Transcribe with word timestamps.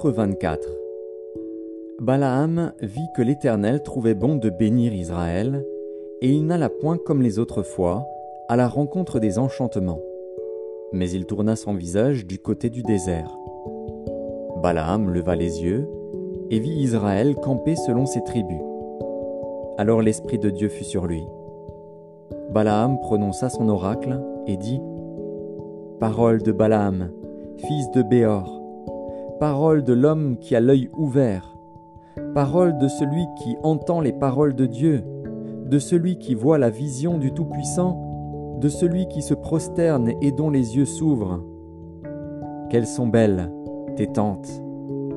Nombre, 0.00 0.12
chapitre 0.12 0.12
24 0.12 0.68
Balaam 2.00 2.72
vit 2.80 3.08
que 3.14 3.22
l'Éternel 3.22 3.82
trouvait 3.82 4.14
bon 4.14 4.36
de 4.36 4.48
bénir 4.48 4.94
Israël, 4.94 5.64
et 6.22 6.30
il 6.30 6.46
n'alla 6.46 6.70
point 6.70 6.96
comme 6.96 7.20
les 7.22 7.38
autres 7.38 7.62
fois 7.62 8.06
à 8.48 8.56
la 8.56 8.66
rencontre 8.66 9.20
des 9.20 9.38
enchantements. 9.38 10.00
Mais 10.92 11.10
il 11.10 11.26
tourna 11.26 11.54
son 11.54 11.74
visage 11.74 12.26
du 12.26 12.38
côté 12.38 12.70
du 12.70 12.82
désert. 12.82 13.36
Balaam 14.62 15.10
leva 15.10 15.36
les 15.36 15.62
yeux 15.62 15.86
et 16.50 16.60
vit 16.60 16.80
Israël 16.82 17.34
camper 17.36 17.76
selon 17.76 18.06
ses 18.06 18.24
tribus. 18.24 18.62
Alors 19.76 20.00
l'Esprit 20.00 20.38
de 20.38 20.50
Dieu 20.50 20.68
fut 20.68 20.84
sur 20.84 21.06
lui. 21.06 21.22
Balaam 22.50 22.98
prononça 23.00 23.50
son 23.50 23.68
oracle 23.68 24.18
et 24.46 24.56
dit 24.56 24.80
Parole 25.98 26.42
de 26.42 26.52
Balaam, 26.52 27.10
fils 27.58 27.90
de 27.90 28.02
Béor, 28.02 28.59
parole 29.40 29.84
de 29.84 29.94
l'homme 29.94 30.36
qui 30.36 30.54
a 30.54 30.60
l'œil 30.60 30.90
ouvert, 30.92 31.56
parole 32.34 32.76
de 32.76 32.88
celui 32.88 33.24
qui 33.38 33.56
entend 33.62 34.02
les 34.02 34.12
paroles 34.12 34.54
de 34.54 34.66
Dieu, 34.66 35.02
de 35.64 35.78
celui 35.78 36.18
qui 36.18 36.34
voit 36.34 36.58
la 36.58 36.68
vision 36.68 37.16
du 37.16 37.32
Tout-Puissant, 37.32 38.58
de 38.60 38.68
celui 38.68 39.08
qui 39.08 39.22
se 39.22 39.32
prosterne 39.32 40.12
et 40.20 40.30
dont 40.30 40.50
les 40.50 40.76
yeux 40.76 40.84
s'ouvrent. 40.84 41.42
Quelles 42.68 42.86
sont 42.86 43.06
belles 43.06 43.50
tes 43.96 44.08
tentes, 44.08 44.62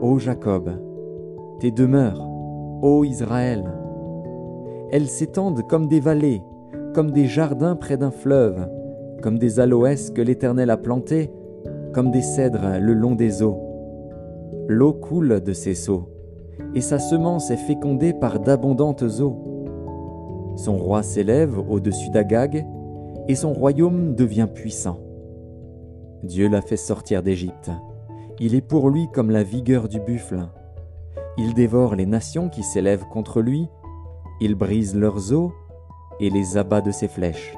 ô 0.02 0.18
Jacob, 0.20 0.72
tes 1.60 1.72
demeures, 1.72 2.26
ô 2.82 3.04
Israël. 3.04 3.66
Elles 4.90 5.10
s'étendent 5.10 5.68
comme 5.68 5.90
des 5.90 6.00
vallées, 6.00 6.42
comme 6.94 7.12
des 7.12 7.26
jardins 7.26 7.76
près 7.76 7.98
d'un 7.98 8.12
fleuve, 8.12 8.70
comme 9.22 9.38
des 9.38 9.60
aloès 9.60 10.12
que 10.12 10.22
l'Éternel 10.22 10.70
a 10.70 10.78
plantés, 10.78 11.30
comme 11.92 12.10
des 12.10 12.22
cèdres 12.22 12.80
le 12.80 12.94
long 12.94 13.16
des 13.16 13.44
eaux. 13.44 13.73
L'eau 14.68 14.94
coule 14.94 15.42
de 15.42 15.52
ses 15.52 15.76
seaux, 15.76 16.10
et 16.74 16.82
sa 16.82 16.98
semence 17.00 17.52
est 17.52 17.58
fécondée 17.58 18.14
par 18.14 18.40
d'abondantes 18.40 19.04
eaux. 19.20 20.54
Son 20.56 20.78
roi 20.78 21.04
s'élève 21.04 21.60
au-dessus 21.70 22.10
d'Agag, 22.10 22.66
et 23.28 23.36
son 23.36 23.54
royaume 23.54 24.16
devient 24.16 24.48
puissant. 24.54 25.00
Dieu 26.24 26.48
l'a 26.48 26.62
fait 26.62 26.78
sortir 26.78 27.24
d'Égypte. 27.24 27.72
Il 28.40 28.56
est 28.56 28.62
pour 28.62 28.90
lui 28.90 29.10
comme 29.12 29.32
la 29.32 29.44
vigueur 29.44 29.90
du 29.90 30.00
buffle. 30.00 30.48
Il 31.38 31.54
dévore 31.54 31.96
les 31.96 32.06
nations 32.06 32.48
qui 32.48 32.64
s'élèvent 32.64 33.08
contre 33.12 33.42
lui, 33.42 33.68
il 34.40 34.56
brise 34.56 34.96
leurs 34.96 35.34
os 35.34 35.52
et 36.20 36.30
les 36.30 36.58
abat 36.58 36.82
de 36.82 36.92
ses 36.92 37.08
flèches. 37.08 37.58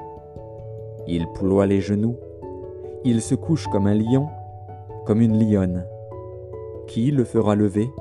Il 1.08 1.28
ploie 1.34 1.68
les 1.68 1.82
genoux, 1.82 2.18
il 3.04 3.22
se 3.22 3.36
couche 3.36 3.68
comme 3.68 3.86
un 3.86 3.94
lion, 3.94 4.28
comme 5.06 5.22
une 5.22 5.40
lionne. 5.40 5.86
Qui 6.88 7.12
le 7.12 7.24
fera 7.24 7.56
lever 7.56 7.92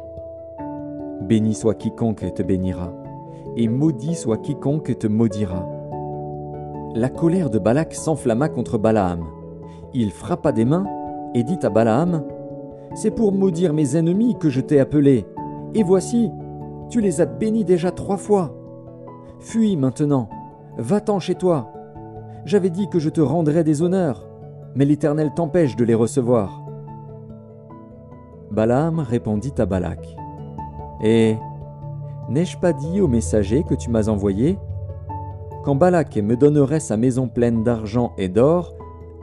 Béni 1.23 1.55
soit 1.55 1.75
quiconque 1.75 2.35
te 2.35 2.43
bénira, 2.43 2.93
et 3.57 3.69
maudit 3.69 4.15
soit 4.15 4.39
quiconque 4.39 4.99
te 4.99 5.07
maudira. 5.07 5.67
La 6.95 7.09
colère 7.09 7.51
de 7.51 7.59
Balak 7.59 7.95
s'enflamma 7.95 8.49
contre 8.49 8.79
Balaam. 8.79 9.25
Il 9.95 10.11
frappa 10.11 10.53
des 10.53 10.65
mains 10.65 10.87
et 11.35 11.43
dit 11.43 11.59
à 11.63 11.71
Balaam, 11.71 12.25
C'est 12.95 13.11
pour 13.11 13.33
maudire 13.33 13.73
mes 13.73 13.97
ennemis 13.97 14.37
que 14.39 14.51
je 14.51 14.61
t'ai 14.61 14.81
appelé, 14.81 15.27
et 15.75 15.83
voici, 15.83 16.31
tu 16.91 17.01
les 17.01 17.21
as 17.21 17.27
bénis 17.27 17.65
déjà 17.65 17.91
trois 17.91 18.19
fois. 18.19 18.55
Fuis 19.41 19.77
maintenant, 19.77 20.29
va-t'en 20.79 21.19
chez 21.19 21.35
toi. 21.35 21.73
J'avais 22.45 22.71
dit 22.71 22.89
que 22.89 22.99
je 22.99 23.09
te 23.09 23.21
rendrais 23.21 23.65
des 23.65 23.83
honneurs 23.83 24.29
mais 24.75 24.85
l'Éternel 24.85 25.33
t'empêche 25.35 25.77
de 25.77 25.85
les 25.85 25.95
recevoir. 25.95 26.64
Balaam 28.51 29.01
répondit 29.01 29.55
à 29.59 29.67
Balak. 29.67 30.17
Eh, 31.03 31.37
n'ai-je 32.29 32.59
pas 32.59 32.73
dit 32.73 33.01
au 33.01 33.09
messager 33.09 33.65
que 33.65 33.75
tu 33.75 33.91
m'as 33.91 34.09
envoyé? 34.09 34.59
Quand 35.65 35.75
Balak 35.75 36.17
me 36.17 36.37
donnerait 36.37 36.81
sa 36.81 36.97
maison 36.97 37.27
pleine 37.29 37.65
d'argent 37.65 38.13
et 38.19 38.29
d'or, 38.29 38.75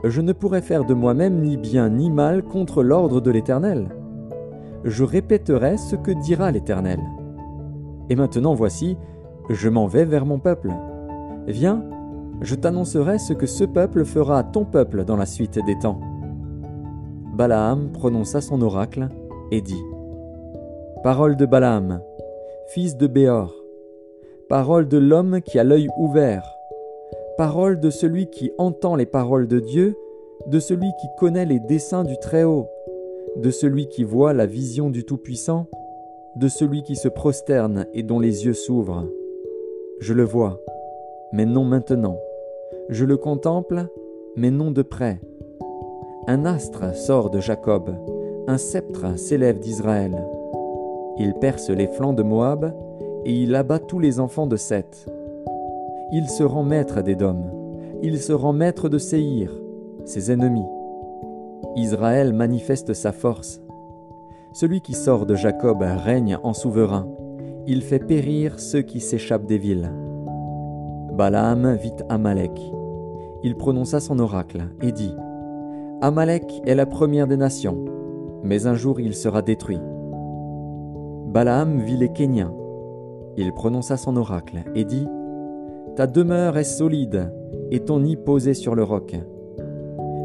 je 0.04 0.20
ne 0.20 0.32
pourrais 0.32 0.62
faire 0.62 0.84
de 0.84 0.94
moi-même 0.94 1.40
ni 1.40 1.56
bien 1.56 1.88
ni 1.88 2.10
mal 2.10 2.42
contre 2.42 2.82
l'ordre 2.82 3.20
de 3.20 3.30
l'Éternel. 3.30 3.94
Je 4.84 5.04
répéterai 5.04 5.76
ce 5.76 5.94
que 5.94 6.10
dira 6.10 6.50
l'Éternel. 6.50 7.00
Et 8.10 8.16
maintenant 8.16 8.54
voici, 8.54 8.98
je 9.48 9.68
m'en 9.68 9.86
vais 9.86 10.04
vers 10.04 10.26
mon 10.26 10.40
peuple. 10.40 10.72
Viens, 11.46 11.84
je 12.40 12.56
t'annoncerai 12.56 13.18
ce 13.18 13.32
que 13.32 13.46
ce 13.46 13.64
peuple 13.64 14.04
fera 14.04 14.38
à 14.38 14.42
ton 14.42 14.64
peuple 14.64 15.04
dans 15.04 15.16
la 15.16 15.26
suite 15.26 15.60
des 15.64 15.78
temps. 15.78 16.00
Balaam 17.32 17.90
prononça 17.92 18.42
son 18.42 18.60
oracle 18.60 19.08
et 19.50 19.62
dit 19.62 19.82
Parole 21.02 21.36
de 21.36 21.46
Balaam, 21.46 22.02
fils 22.68 22.96
de 22.98 23.06
Béor, 23.06 23.54
parole 24.50 24.86
de 24.86 24.98
l'homme 24.98 25.40
qui 25.40 25.58
a 25.58 25.64
l'œil 25.64 25.88
ouvert, 25.96 26.44
parole 27.38 27.80
de 27.80 27.88
celui 27.88 28.26
qui 28.26 28.52
entend 28.58 28.96
les 28.96 29.06
paroles 29.06 29.48
de 29.48 29.60
Dieu, 29.60 29.96
de 30.46 30.60
celui 30.60 30.90
qui 31.00 31.06
connaît 31.18 31.46
les 31.46 31.58
desseins 31.58 32.04
du 32.04 32.18
Très-Haut, 32.18 32.68
de 33.36 33.50
celui 33.50 33.88
qui 33.88 34.04
voit 34.04 34.34
la 34.34 34.44
vision 34.44 34.90
du 34.90 35.04
Tout-Puissant, 35.04 35.68
de 36.36 36.48
celui 36.48 36.82
qui 36.82 36.96
se 36.96 37.08
prosterne 37.08 37.86
et 37.94 38.02
dont 38.02 38.20
les 38.20 38.44
yeux 38.44 38.52
s'ouvrent. 38.52 39.06
Je 40.00 40.12
le 40.12 40.24
vois, 40.24 40.60
mais 41.32 41.46
non 41.46 41.64
maintenant. 41.64 42.18
Je 42.90 43.06
le 43.06 43.16
contemple, 43.16 43.86
mais 44.36 44.50
non 44.50 44.70
de 44.70 44.82
près. 44.82 45.18
Un 46.26 46.44
astre 46.44 46.94
sort 46.94 47.30
de 47.30 47.40
Jacob, 47.40 47.94
un 48.46 48.58
sceptre 48.58 49.18
s'élève 49.18 49.58
d'Israël. 49.58 50.26
Il 51.18 51.34
perce 51.34 51.70
les 51.70 51.86
flancs 51.86 52.12
de 52.12 52.22
Moab, 52.22 52.74
et 53.24 53.32
il 53.32 53.54
abat 53.54 53.78
tous 53.78 53.98
les 53.98 54.20
enfants 54.20 54.46
de 54.46 54.56
Seth. 54.56 55.08
Il 56.12 56.28
se 56.28 56.42
rend 56.42 56.62
maître 56.62 57.02
d'Édom, 57.02 57.36
il 58.02 58.18
se 58.18 58.32
rend 58.32 58.52
maître 58.52 58.88
de 58.88 58.98
Séhir, 58.98 59.52
ses 60.04 60.32
ennemis. 60.32 60.66
Israël 61.76 62.32
manifeste 62.32 62.94
sa 62.94 63.12
force. 63.12 63.60
Celui 64.52 64.80
qui 64.80 64.94
sort 64.94 65.26
de 65.26 65.34
Jacob 65.34 65.82
règne 65.82 66.38
en 66.42 66.52
souverain, 66.52 67.08
il 67.66 67.82
fait 67.82 68.00
périr 68.00 68.58
ceux 68.58 68.82
qui 68.82 69.00
s'échappent 69.00 69.46
des 69.46 69.58
villes. 69.58 69.90
Balaam 71.12 71.74
vit 71.74 71.94
Amalek 72.08 72.60
il 73.42 73.56
prononça 73.56 74.00
son 74.00 74.18
oracle 74.18 74.68
et 74.80 74.92
dit 74.92 75.14
Amalek 76.04 76.62
est 76.66 76.74
la 76.74 76.84
première 76.84 77.28
des 77.28 77.36
nations, 77.36 77.84
mais 78.42 78.66
un 78.66 78.74
jour 78.74 78.98
il 78.98 79.14
sera 79.14 79.40
détruit. 79.40 79.78
Balaam 81.28 81.78
vit 81.78 81.96
les 81.96 82.12
Kéniens. 82.12 82.52
Il 83.36 83.52
prononça 83.52 83.96
son 83.96 84.16
oracle 84.16 84.64
et 84.74 84.84
dit 84.84 85.06
Ta 85.94 86.08
demeure 86.08 86.58
est 86.58 86.64
solide 86.64 87.32
et 87.70 87.78
ton 87.78 88.00
nid 88.00 88.16
posé 88.16 88.52
sur 88.52 88.74
le 88.74 88.82
roc. 88.82 89.14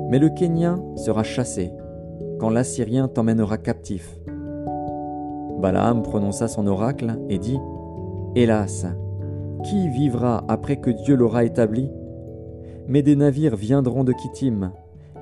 Mais 0.10 0.18
le 0.18 0.30
Kénien 0.30 0.84
sera 0.96 1.22
chassé 1.22 1.72
quand 2.40 2.50
l'Assyrien 2.50 3.08
t'emmènera 3.08 3.60
captif. 3.60 4.20
Balaam 5.60 6.02
prononça 6.02 6.48
son 6.48 6.66
oracle 6.66 7.20
et 7.30 7.38
dit 7.38 7.60
Hélas, 8.36 8.88
qui 9.64 9.90
vivra 9.90 10.44
après 10.48 10.78
que 10.78 10.90
Dieu 10.90 11.16
l'aura 11.16 11.44
établi? 11.44 11.92
Mais 12.88 13.04
des 13.04 13.16
navires 13.16 13.56
viendront 13.56 14.04
de 14.04 14.14
Kittim, 14.14 14.72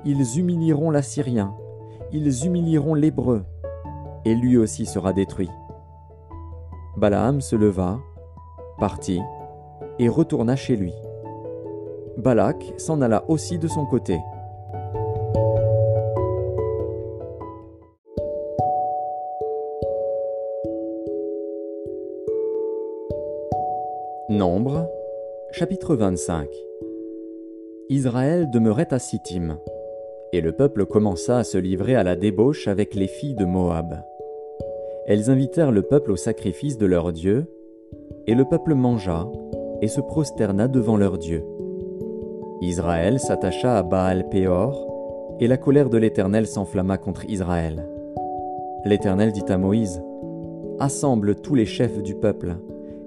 ils 0.06 0.38
humilieront 0.38 0.92
l'Assyrien, 0.92 1.52
ils 2.12 2.46
humilieront 2.46 2.94
l'Hébreu, 2.94 3.42
et 4.24 4.36
lui 4.36 4.56
aussi 4.56 4.86
sera 4.86 5.12
détruit. 5.12 5.50
Balaam 6.96 7.40
se 7.40 7.56
leva, 7.56 7.98
partit, 8.78 9.20
et 9.98 10.08
retourna 10.08 10.54
chez 10.54 10.76
lui. 10.76 10.94
Balak 12.18 12.72
s'en 12.76 13.02
alla 13.02 13.28
aussi 13.28 13.58
de 13.58 13.66
son 13.66 13.84
côté. 13.84 14.20
Nombre, 24.28 24.88
chapitre 25.50 25.96
25 25.96 26.48
Israël 27.88 28.50
demeurait 28.50 28.92
à 28.92 28.98
Sittim, 28.98 29.58
et 30.32 30.40
le 30.40 30.52
peuple 30.52 30.86
commença 30.86 31.38
à 31.38 31.44
se 31.44 31.58
livrer 31.58 31.94
à 31.94 32.02
la 32.02 32.16
débauche 32.16 32.68
avec 32.68 32.94
les 32.94 33.06
filles 33.06 33.34
de 33.34 33.44
Moab. 33.44 34.02
Elles 35.06 35.30
invitèrent 35.30 35.72
le 35.72 35.82
peuple 35.82 36.10
au 36.10 36.16
sacrifice 36.16 36.78
de 36.78 36.86
leur 36.86 37.12
Dieu, 37.12 37.46
et 38.26 38.34
le 38.34 38.44
peuple 38.44 38.74
mangea 38.74 39.28
et 39.82 39.88
se 39.88 40.00
prosterna 40.00 40.68
devant 40.68 40.96
leur 40.96 41.18
Dieu. 41.18 41.44
Israël 42.60 43.20
s'attacha 43.20 43.78
à 43.78 43.82
Baal 43.82 44.28
Péor, 44.28 44.86
et 45.38 45.46
la 45.46 45.58
colère 45.58 45.90
de 45.90 45.98
l'Éternel 45.98 46.46
s'enflamma 46.46 46.96
contre 46.96 47.28
Israël. 47.28 47.86
L'Éternel 48.84 49.32
dit 49.32 49.44
à 49.48 49.58
Moïse, 49.58 50.02
Assemble 50.78 51.36
tous 51.36 51.54
les 51.54 51.66
chefs 51.66 52.02
du 52.02 52.14
peuple, 52.14 52.56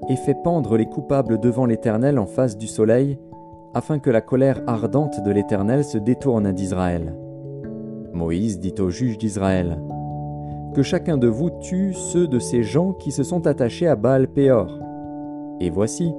et 0.10 0.15
fais 0.15 0.36
pendre 0.36 0.77
les 0.77 0.88
coupables 0.88 1.39
devant 1.39 1.65
l'Éternel 1.65 2.18
en 2.19 2.25
face 2.25 2.57
du 2.57 2.68
soleil, 2.68 3.18
afin 3.74 4.00
que 4.00 4.10
la 4.10 4.21
colère 4.21 4.62
ardente 4.68 5.24
de 5.24 5.31
l'Éternel 5.31 5.83
se 5.83 5.98
détourne 5.98 6.51
d'Israël. 6.51 7.16
Moïse 8.13 8.60
dit 8.60 8.75
aux 8.80 8.89
juges 8.89 9.18
d'Israël, 9.18 9.77
que 10.74 10.83
chacun 10.83 11.18
de 11.18 11.27
vous 11.27 11.50
tue 11.50 11.94
ceux 11.94 12.27
de 12.27 12.39
ces 12.39 12.63
gens 12.63 12.94
qui 12.94 13.12
se 13.12 13.24
sont 13.24 13.48
attachés 13.48 13.88
à 13.88 13.95
Baal 13.95 14.27
Péor. 14.27 14.80
Et 15.60 15.69
voici, 15.69 16.13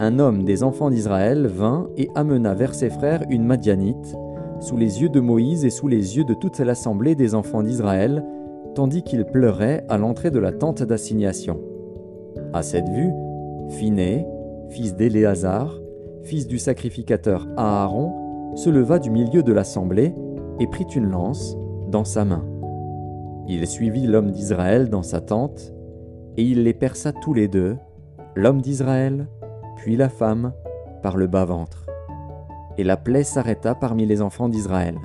un 0.00 0.18
homme 0.18 0.44
des 0.44 0.62
enfants 0.62 0.90
d'Israël 0.90 1.46
vint 1.46 1.88
et 1.96 2.08
amena 2.14 2.54
vers 2.54 2.74
ses 2.74 2.90
frères 2.90 3.22
une 3.30 3.44
Madianite, 3.44 4.16
sous 4.60 4.76
les 4.76 5.02
yeux 5.02 5.08
de 5.08 5.20
Moïse 5.20 5.64
et 5.64 5.70
sous 5.70 5.88
les 5.88 6.16
yeux 6.16 6.24
de 6.24 6.34
toute 6.34 6.58
l'assemblée 6.58 7.14
des 7.14 7.34
enfants 7.34 7.62
d'Israël, 7.62 8.24
tandis 8.74 9.02
qu'il 9.02 9.24
pleurait 9.24 9.84
à 9.88 9.98
l'entrée 9.98 10.30
de 10.30 10.38
la 10.38 10.52
tente 10.52 10.82
d'assignation. 10.82 11.60
À 12.52 12.62
cette 12.62 12.88
vue, 12.88 13.12
Phiné, 13.68 14.26
fils 14.70 14.96
d'Éléazar, 14.96 15.78
fils 16.24 16.46
du 16.46 16.58
sacrificateur 16.58 17.46
Aaron, 17.56 18.54
se 18.56 18.70
leva 18.70 18.98
du 18.98 19.10
milieu 19.10 19.42
de 19.42 19.52
l'assemblée 19.52 20.14
et 20.58 20.66
prit 20.66 20.86
une 20.94 21.10
lance 21.10 21.56
dans 21.88 22.04
sa 22.04 22.24
main. 22.24 22.44
Il 23.46 23.66
suivit 23.66 24.06
l'homme 24.06 24.30
d'Israël 24.30 24.88
dans 24.88 25.02
sa 25.02 25.20
tente, 25.20 25.72
et 26.36 26.42
il 26.42 26.64
les 26.64 26.74
perça 26.74 27.12
tous 27.12 27.34
les 27.34 27.46
deux, 27.46 27.76
l'homme 28.34 28.62
d'Israël, 28.62 29.28
puis 29.76 29.96
la 29.96 30.08
femme, 30.08 30.52
par 31.02 31.16
le 31.16 31.26
bas-ventre. 31.26 31.86
Et 32.78 32.84
la 32.84 32.96
plaie 32.96 33.22
s'arrêta 33.22 33.74
parmi 33.74 34.06
les 34.06 34.22
enfants 34.22 34.48
d'Israël. 34.48 34.96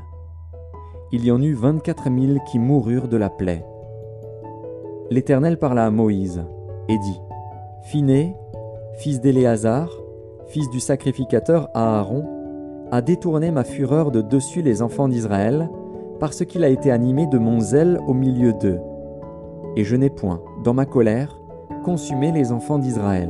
Il 1.12 1.26
y 1.26 1.32
en 1.32 1.42
eut 1.42 1.54
vingt-quatre 1.54 2.10
mille 2.10 2.40
qui 2.50 2.60
moururent 2.60 3.08
de 3.08 3.18
la 3.18 3.30
plaie. 3.30 3.66
L'Éternel 5.10 5.58
parla 5.58 5.86
à 5.86 5.92
Moïse, 5.92 6.44
et 6.88 6.98
dit, 6.98 7.22
Phiné, 7.84 8.36
fils 9.00 9.20
d'Éléazar, 9.20 9.90
fils 10.50 10.70
du 10.70 10.80
sacrificateur 10.80 11.70
Aaron, 11.76 12.26
a 12.92 13.02
détourné 13.02 13.52
ma 13.52 13.64
fureur 13.64 14.10
de 14.10 14.22
dessus 14.22 14.64
les 14.64 14.82
enfants 14.82 15.08
d'Israël, 15.08 15.70
parce 16.20 16.44
qu'il 16.44 16.64
a 16.64 16.70
été 16.70 16.92
animé 16.92 17.28
de 17.28 17.38
mon 17.38 17.60
zèle 17.60 18.00
au 18.08 18.14
milieu 18.14 18.52
d'eux. 18.54 18.80
Et 19.76 19.84
je 19.84 19.96
n'ai 19.96 20.10
point, 20.10 20.42
dans 20.64 20.74
ma 20.74 20.86
colère, 20.86 21.40
consumé 21.84 22.32
les 22.32 22.52
enfants 22.52 22.80
d'Israël. 22.80 23.30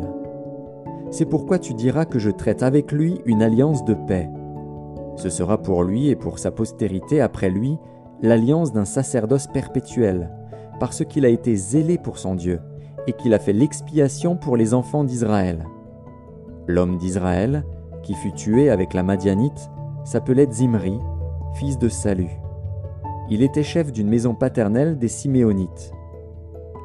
C'est 1.11 1.25
pourquoi 1.25 1.59
tu 1.59 1.73
diras 1.73 2.05
que 2.05 2.19
je 2.19 2.31
traite 2.31 2.63
avec 2.63 2.91
lui 2.91 3.19
une 3.25 3.41
alliance 3.41 3.83
de 3.83 3.93
paix. 3.93 4.29
Ce 5.17 5.29
sera 5.29 5.61
pour 5.61 5.83
lui 5.83 6.07
et 6.07 6.15
pour 6.15 6.39
sa 6.39 6.51
postérité 6.51 7.19
après 7.19 7.49
lui 7.49 7.77
l'alliance 8.21 8.71
d'un 8.71 8.85
sacerdoce 8.85 9.47
perpétuel, 9.47 10.31
parce 10.79 11.03
qu'il 11.03 11.25
a 11.25 11.29
été 11.29 11.55
zélé 11.55 11.97
pour 11.97 12.17
son 12.17 12.35
Dieu, 12.35 12.61
et 13.07 13.13
qu'il 13.13 13.33
a 13.33 13.39
fait 13.39 13.53
l'expiation 13.53 14.37
pour 14.37 14.55
les 14.55 14.73
enfants 14.73 15.03
d'Israël. 15.03 15.65
L'homme 16.69 16.97
d'Israël, 16.97 17.65
qui 18.03 18.13
fut 18.13 18.31
tué 18.31 18.69
avec 18.69 18.93
la 18.93 19.01
Madianite, 19.01 19.71
s'appelait 20.03 20.47
Zimri, 20.51 20.99
fils 21.55 21.79
de 21.79 21.89
Salut. 21.89 22.29
Il 23.31 23.41
était 23.41 23.63
chef 23.63 23.91
d'une 23.91 24.07
maison 24.07 24.35
paternelle 24.35 24.99
des 24.99 25.07
Siméonites. 25.07 25.91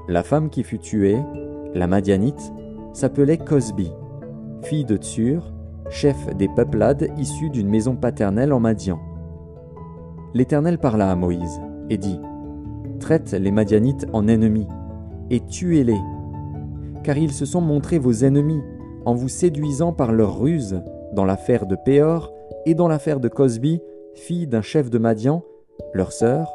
La 0.08 0.22
femme 0.22 0.48
qui 0.48 0.62
fut 0.62 0.78
tuée, 0.78 1.18
la 1.74 1.86
Madianite, 1.86 2.50
s'appelait 2.94 3.36
Cosbi, 3.36 3.92
fille 4.62 4.86
de 4.86 4.96
Tsur, 4.96 5.52
chef 5.90 6.34
des 6.34 6.48
peuplades 6.48 7.10
issus 7.18 7.50
d'une 7.50 7.68
maison 7.68 7.94
paternelle 7.94 8.54
en 8.54 8.60
Madian. 8.60 8.98
L'Éternel 10.32 10.78
parla 10.78 11.10
à 11.10 11.14
Moïse 11.14 11.60
et 11.90 11.98
dit 11.98 12.18
Traite 13.00 13.32
les 13.32 13.50
Madianites 13.50 14.06
en 14.14 14.28
ennemis 14.28 14.66
et 15.28 15.40
tuez-les, 15.40 16.00
car 17.02 17.18
ils 17.18 17.32
se 17.32 17.44
sont 17.44 17.60
montrés 17.60 17.98
vos 17.98 18.24
ennemis 18.24 18.62
en 19.04 19.14
vous 19.14 19.28
séduisant 19.28 19.92
par 19.92 20.12
leur 20.12 20.38
ruse 20.38 20.82
dans 21.12 21.24
l'affaire 21.24 21.66
de 21.66 21.76
Péor 21.76 22.32
et 22.66 22.74
dans 22.74 22.88
l'affaire 22.88 23.20
de 23.20 23.28
Cosbi, 23.28 23.80
fille 24.14 24.46
d'un 24.46 24.62
chef 24.62 24.90
de 24.90 24.98
Madian, 24.98 25.42
leur 25.92 26.12
sœur, 26.12 26.54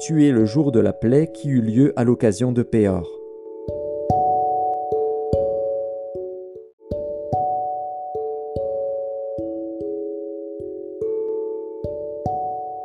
tuée 0.00 0.30
le 0.30 0.46
jour 0.46 0.72
de 0.72 0.80
la 0.80 0.92
plaie 0.92 1.30
qui 1.32 1.48
eut 1.48 1.60
lieu 1.60 1.92
à 1.96 2.04
l'occasion 2.04 2.52
de 2.52 2.62
Péor. 2.62 3.08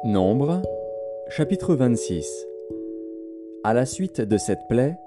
Nombre, 0.03 0.61
chapitre 1.29 1.73
26 1.75 2.45
À 3.63 3.73
la 3.73 3.85
suite 3.85 4.21
de 4.21 4.37
cette 4.37 4.67
plaie, 4.69 4.97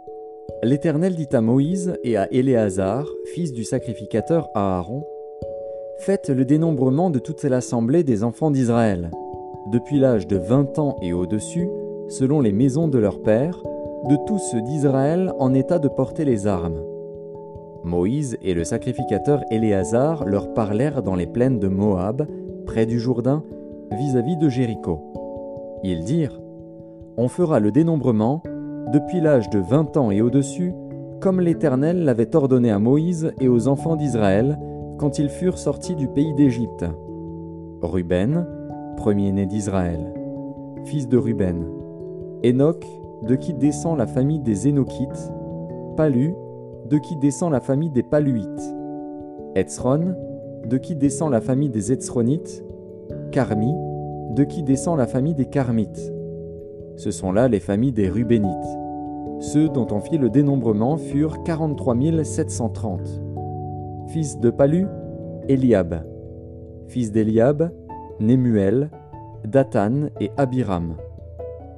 l'Éternel 0.62 1.14
dit 1.14 1.28
à 1.32 1.40
Moïse 1.40 1.96
et 2.02 2.16
à 2.16 2.30
Éléazar, 2.32 3.06
fils 3.34 3.52
du 3.52 3.64
sacrificateur 3.64 4.48
Aaron, 4.54 5.04
Faites 6.00 6.28
le 6.28 6.44
dénombrement 6.44 7.10
de 7.10 7.18
toute 7.18 7.42
l'assemblée 7.42 8.04
des 8.04 8.22
enfants 8.22 8.50
d'Israël, 8.50 9.10
depuis 9.72 9.98
l'âge 9.98 10.26
de 10.26 10.36
vingt 10.36 10.78
ans 10.78 10.96
et 11.02 11.12
au-dessus, 11.12 11.68
selon 12.08 12.40
les 12.40 12.52
maisons 12.52 12.88
de 12.88 12.98
leur 12.98 13.20
père, 13.22 13.62
de 14.08 14.16
tous 14.26 14.38
ceux 14.38 14.62
d'Israël 14.62 15.32
en 15.38 15.54
état 15.54 15.78
de 15.78 15.88
porter 15.88 16.24
les 16.24 16.46
armes. 16.46 16.80
Moïse 17.84 18.36
et 18.42 18.54
le 18.54 18.64
sacrificateur 18.64 19.42
Éléazar 19.50 20.24
leur 20.24 20.54
parlèrent 20.54 21.02
dans 21.02 21.16
les 21.16 21.26
plaines 21.26 21.58
de 21.58 21.68
Moab, 21.68 22.26
près 22.64 22.86
du 22.86 23.00
Jourdain, 23.00 23.42
vis-à-vis 23.92 24.36
de 24.36 24.48
Jéricho. 24.48 25.00
Ils 25.82 26.04
dirent 26.04 26.40
On 27.16 27.28
fera 27.28 27.60
le 27.60 27.72
dénombrement 27.72 28.42
depuis 28.92 29.20
l'âge 29.20 29.50
de 29.50 29.58
vingt 29.58 29.96
ans 29.96 30.10
et 30.10 30.22
au-dessus, 30.22 30.72
comme 31.20 31.40
l'Éternel 31.40 32.04
l'avait 32.04 32.34
ordonné 32.34 32.70
à 32.70 32.78
Moïse 32.78 33.32
et 33.40 33.48
aux 33.48 33.68
enfants 33.68 33.96
d'Israël 33.96 34.58
quand 34.98 35.18
ils 35.18 35.28
furent 35.28 35.58
sortis 35.58 35.94
du 35.94 36.08
pays 36.08 36.34
d'Égypte. 36.34 36.84
Ruben, 37.82 38.46
premier-né 38.96 39.46
d'Israël, 39.46 40.12
fils 40.84 41.08
de 41.08 41.16
Ruben. 41.16 41.64
Enoch, 42.44 42.84
de 43.22 43.34
qui 43.34 43.52
descend 43.54 43.98
la 43.98 44.06
famille 44.06 44.40
des 44.40 44.68
Énochites. 44.68 45.32
Palu, 45.96 46.34
de 46.88 46.98
qui 46.98 47.16
descend 47.16 47.52
la 47.52 47.60
famille 47.60 47.90
des 47.90 48.02
Paluites. 48.02 48.74
Etzron, 49.54 50.14
de 50.64 50.78
qui 50.78 50.96
descend 50.96 51.30
la 51.30 51.40
famille 51.40 51.70
des 51.70 51.92
Etzronites. 51.92 52.64
Carmi, 53.32 53.74
de 54.30 54.44
qui 54.44 54.62
descend 54.62 54.96
la 54.96 55.06
famille 55.06 55.34
des 55.34 55.46
Carmites. 55.46 56.12
Ce 56.98 57.12
sont 57.12 57.30
là 57.30 57.46
les 57.46 57.60
familles 57.60 57.92
des 57.92 58.08
Rubénites. 58.08 58.50
Ceux 59.38 59.68
dont 59.68 59.86
on 59.92 60.00
fit 60.00 60.18
le 60.18 60.30
dénombrement 60.30 60.96
furent 60.96 61.44
43 61.44 61.94
730. 62.24 63.22
Fils 64.08 64.40
de 64.40 64.50
Palu, 64.50 64.84
Eliab. 65.48 66.04
Fils 66.88 67.12
d'Eliab, 67.12 67.70
Némuel, 68.18 68.90
Dathan 69.44 70.08
et 70.20 70.32
Abiram. 70.36 70.96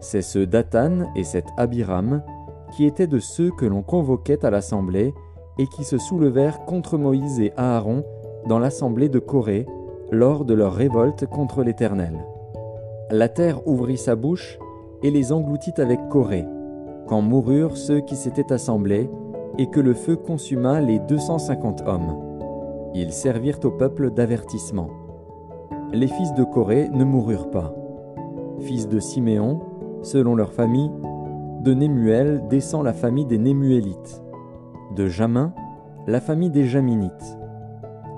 C'est 0.01 0.23
ce 0.23 0.39
Dathan 0.39 1.13
et 1.15 1.25
cet 1.25 1.45
Abiram 1.59 2.23
qui 2.75 2.87
étaient 2.87 3.07
de 3.07 3.19
ceux 3.19 3.51
que 3.51 3.67
l'on 3.67 3.83
convoquait 3.83 4.43
à 4.47 4.51
l'assemblée 4.51 5.13
et 5.59 5.67
qui 5.67 5.85
se 5.85 5.99
soulevèrent 5.99 6.65
contre 6.65 6.97
Moïse 6.97 7.41
et 7.41 7.53
Aaron 7.59 8.05
dans 8.49 8.59
l'assemblée 8.59 9.11
de 9.11 9.19
Corée 9.19 9.67
lors 10.11 10.47
de 10.47 10.55
leur 10.55 10.73
révolte 10.73 11.27
contre 11.27 11.63
l'Éternel. 11.63 12.25
La 13.11 13.29
terre 13.29 13.69
ouvrit 13.69 13.99
sa 13.99 14.17
bouche 14.17 14.59
et 15.03 15.11
les 15.11 15.33
engloutit 15.33 15.81
avec 15.81 16.09
Corée, 16.09 16.47
quand 17.07 17.23
moururent 17.23 17.77
ceux 17.77 18.01
qui 18.01 18.17
s'étaient 18.17 18.53
assemblés, 18.53 19.11
et 19.59 19.67
que 19.67 19.81
le 19.81 19.95
feu 19.95 20.17
consuma 20.17 20.81
les 20.81 20.99
deux 21.01 21.19
cent 21.19 21.39
cinquante 21.39 21.83
hommes. 21.87 22.17
Ils 22.95 23.13
servirent 23.13 23.59
au 23.65 23.71
peuple 23.71 24.11
d'avertissement. 24.11 24.89
Les 25.93 26.07
fils 26.07 26.33
de 26.35 26.45
Corée 26.45 26.89
ne 26.89 27.05
moururent 27.05 27.51
pas. 27.51 27.75
Fils 28.61 28.89
de 28.89 29.01
Siméon, 29.01 29.61
selon 30.03 30.35
leur 30.35 30.53
famille, 30.53 30.91
de 31.63 31.75
Némuel 31.75 32.45
descend 32.49 32.85
la 32.85 32.93
famille 32.93 33.27
des 33.27 33.39
Némuélites, 33.39 34.23
de 34.97 35.07
Jamin, 35.07 35.53
la 36.07 36.21
famille 36.21 36.51
des 36.51 36.65
Jaminites, 36.65 37.39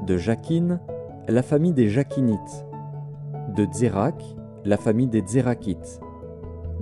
de 0.07 0.17
Jaquine, 0.17 0.81
la 1.29 1.43
famille 1.43 1.73
des 1.73 1.89
Jaquinites, 1.89 2.67
de 3.57 3.67
Zérak, 3.73 4.23
la 4.65 4.77
famille 4.77 5.09
des 5.09 5.23
Zérakites, 5.27 6.01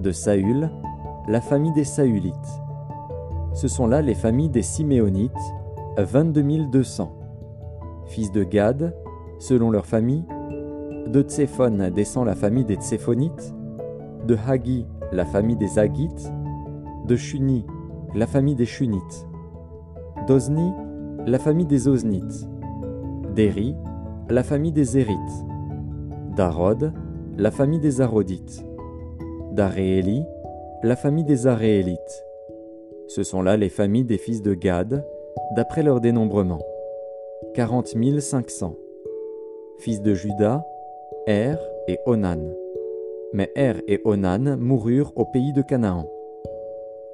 de 0.00 0.12
Saül, 0.12 0.70
la 1.28 1.40
famille 1.40 1.72
des 1.72 1.84
Saülites. 1.84 2.34
Ce 3.52 3.68
sont 3.68 3.86
là 3.86 4.02
les 4.02 4.14
familles 4.14 4.48
des 4.48 4.62
Siméonites, 4.62 5.32
22 5.98 6.66
200. 6.66 7.12
Fils 8.06 8.32
de 8.32 8.42
Gad, 8.42 8.94
selon 9.38 9.70
leur 9.70 9.86
famille, 9.86 10.24
de 11.06 11.22
Tséphon 11.22 11.90
descend 11.94 12.26
la 12.26 12.34
famille 12.34 12.64
des 12.64 12.76
Tséphonites, 12.76 13.54
de 14.26 14.36
Hagi, 14.46 14.86
la 15.12 15.24
famille 15.24 15.56
des 15.56 15.78
Hagites, 15.78 16.32
de 17.06 17.16
Shuni, 17.16 17.66
la 18.14 18.26
famille 18.26 18.54
des 18.54 18.66
Shunites, 18.66 19.26
d'Ozni, 20.26 20.72
la 21.26 21.38
famille 21.38 21.66
des 21.66 21.88
Oznites, 21.88 22.48
d'Eri, 23.34 23.74
la 24.28 24.42
famille 24.42 24.72
des 24.72 24.98
Érites, 24.98 25.46
d'Arod, 26.36 26.92
la 27.36 27.50
famille 27.50 27.80
des 27.80 28.00
Arodites, 28.00 28.64
d'Arééli, 29.52 30.24
la 30.82 30.96
famille 30.96 31.24
des 31.24 31.46
Aréélites. 31.46 32.24
Ce 33.08 33.22
sont 33.22 33.42
là 33.42 33.56
les 33.56 33.68
familles 33.68 34.04
des 34.04 34.18
fils 34.18 34.42
de 34.42 34.54
Gad, 34.54 35.04
d'après 35.56 35.82
leur 35.82 36.00
dénombrement. 36.00 36.60
40 37.54 37.88
500. 38.20 38.76
Fils 39.78 40.00
de 40.02 40.14
Judas, 40.14 40.62
Er 41.26 41.56
et 41.88 41.98
Onan. 42.06 42.54
Mais 43.32 43.50
Er 43.56 43.82
et 43.88 44.00
Onan 44.04 44.56
moururent 44.58 45.12
au 45.16 45.24
pays 45.24 45.52
de 45.52 45.62
Canaan. 45.62 46.08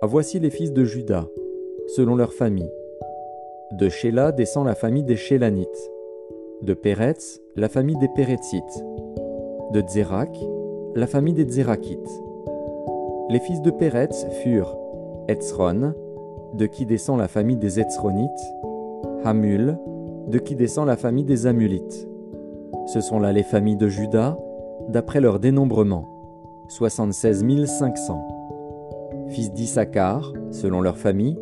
Voici 0.02 0.38
les 0.38 0.50
fils 0.50 0.72
de 0.72 0.84
Juda, 0.84 1.26
selon 1.96 2.16
leur 2.16 2.32
famille. 2.32 2.70
De 3.72 3.88
Shéla 3.88 4.30
descend 4.32 4.66
la 4.66 4.74
famille 4.74 5.04
des 5.04 5.16
Shélanites. 5.16 5.90
De 6.62 6.74
Péretz, 6.74 7.40
la 7.56 7.68
famille 7.68 7.98
des 7.98 8.08
Péretzites. 8.14 8.84
De 9.72 9.82
Zérak, 9.88 10.36
la 10.94 11.06
famille 11.06 11.34
des 11.34 11.48
Zérakites. 11.48 12.25
Les 13.28 13.40
fils 13.40 13.60
de 13.60 13.72
Péretz 13.72 14.24
furent 14.42 14.76
Etzron, 15.26 15.94
de 16.54 16.66
qui 16.66 16.86
descend 16.86 17.18
la 17.18 17.26
famille 17.26 17.56
des 17.56 17.80
Etzronites, 17.80 18.54
Hamul, 19.24 19.76
de 20.28 20.38
qui 20.38 20.54
descend 20.54 20.86
la 20.86 20.96
famille 20.96 21.24
des 21.24 21.48
Amulites. 21.48 22.08
Ce 22.86 23.00
sont 23.00 23.18
là 23.18 23.32
les 23.32 23.42
familles 23.42 23.76
de 23.76 23.88
Juda, 23.88 24.38
d'après 24.88 25.20
leur 25.20 25.40
dénombrement, 25.40 26.04
76 26.68 27.66
500. 27.66 28.28
Fils 29.30 29.52
d'Issachar, 29.52 30.32
selon 30.52 30.80
leur 30.80 30.96
famille, 30.96 31.36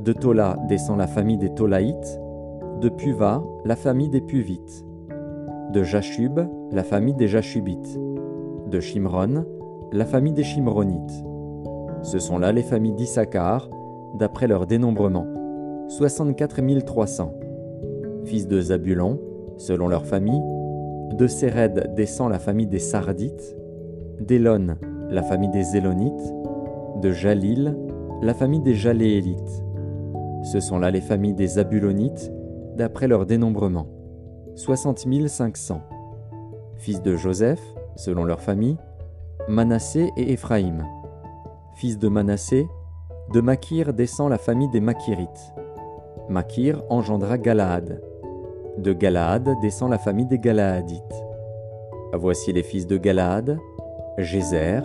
de 0.00 0.12
Tola 0.12 0.56
descend 0.68 0.98
la 0.98 1.06
famille 1.06 1.38
des 1.38 1.54
Tolaïtes, 1.54 2.20
de 2.80 2.88
Puva, 2.88 3.44
la 3.64 3.76
famille 3.76 4.08
des 4.08 4.20
Puvites, 4.20 4.84
de 5.70 5.84
Jashub, 5.84 6.40
la 6.72 6.82
famille 6.82 7.14
des 7.14 7.28
Jashubites, 7.28 7.96
de 8.66 8.80
Shimron, 8.80 9.44
la 9.92 10.06
famille 10.06 10.32
des 10.32 10.42
Shimronites. 10.42 11.24
Ce 12.02 12.18
sont 12.18 12.38
là 12.38 12.50
les 12.50 12.62
familles 12.62 12.94
d'Issachar, 12.94 13.68
d'après 14.18 14.46
leur 14.46 14.66
dénombrement, 14.66 15.26
64 15.88 16.84
300. 16.84 17.34
Fils 18.24 18.48
de 18.48 18.60
Zabulon, 18.60 19.20
selon 19.58 19.88
leur 19.88 20.06
famille, 20.06 20.42
de 21.18 21.26
Séred 21.26 21.94
descend 21.94 22.30
la 22.30 22.38
famille 22.38 22.66
des 22.66 22.78
Sardites, 22.78 23.54
d'Élon, 24.18 24.76
la 25.10 25.22
famille 25.22 25.50
des 25.50 25.76
Élonites, 25.76 26.34
de 27.02 27.10
Jalil, 27.10 27.76
la 28.22 28.32
famille 28.32 28.60
des 28.60 28.74
Jaléélites. 28.74 29.64
Ce 30.42 30.60
sont 30.60 30.78
là 30.78 30.90
les 30.90 31.02
familles 31.02 31.34
des 31.34 31.58
Abulonites, 31.58 32.32
d'après 32.76 33.08
leur 33.08 33.26
dénombrement, 33.26 33.86
60 34.54 35.06
500. 35.26 35.82
Fils 36.76 37.02
de 37.02 37.14
Joseph, 37.14 37.62
selon 37.96 38.24
leur 38.24 38.40
famille, 38.40 38.78
Manassé 39.48 40.12
et 40.16 40.32
Éphraïm. 40.32 40.86
Fils 41.74 41.98
de 41.98 42.08
Manassé, 42.08 42.68
de 43.32 43.40
Makir 43.40 43.92
descend 43.92 44.30
la 44.30 44.38
famille 44.38 44.68
des 44.68 44.80
Makirites. 44.80 45.52
Makir 46.28 46.80
engendra 46.88 47.38
Galaad. 47.38 48.00
De 48.78 48.92
Galaad 48.92 49.48
descend 49.60 49.90
la 49.90 49.98
famille 49.98 50.26
des 50.26 50.38
Galaadites. 50.38 51.24
Voici 52.14 52.52
les 52.52 52.62
fils 52.62 52.86
de 52.86 52.96
Galaad, 52.96 53.58
Gézer, 54.16 54.82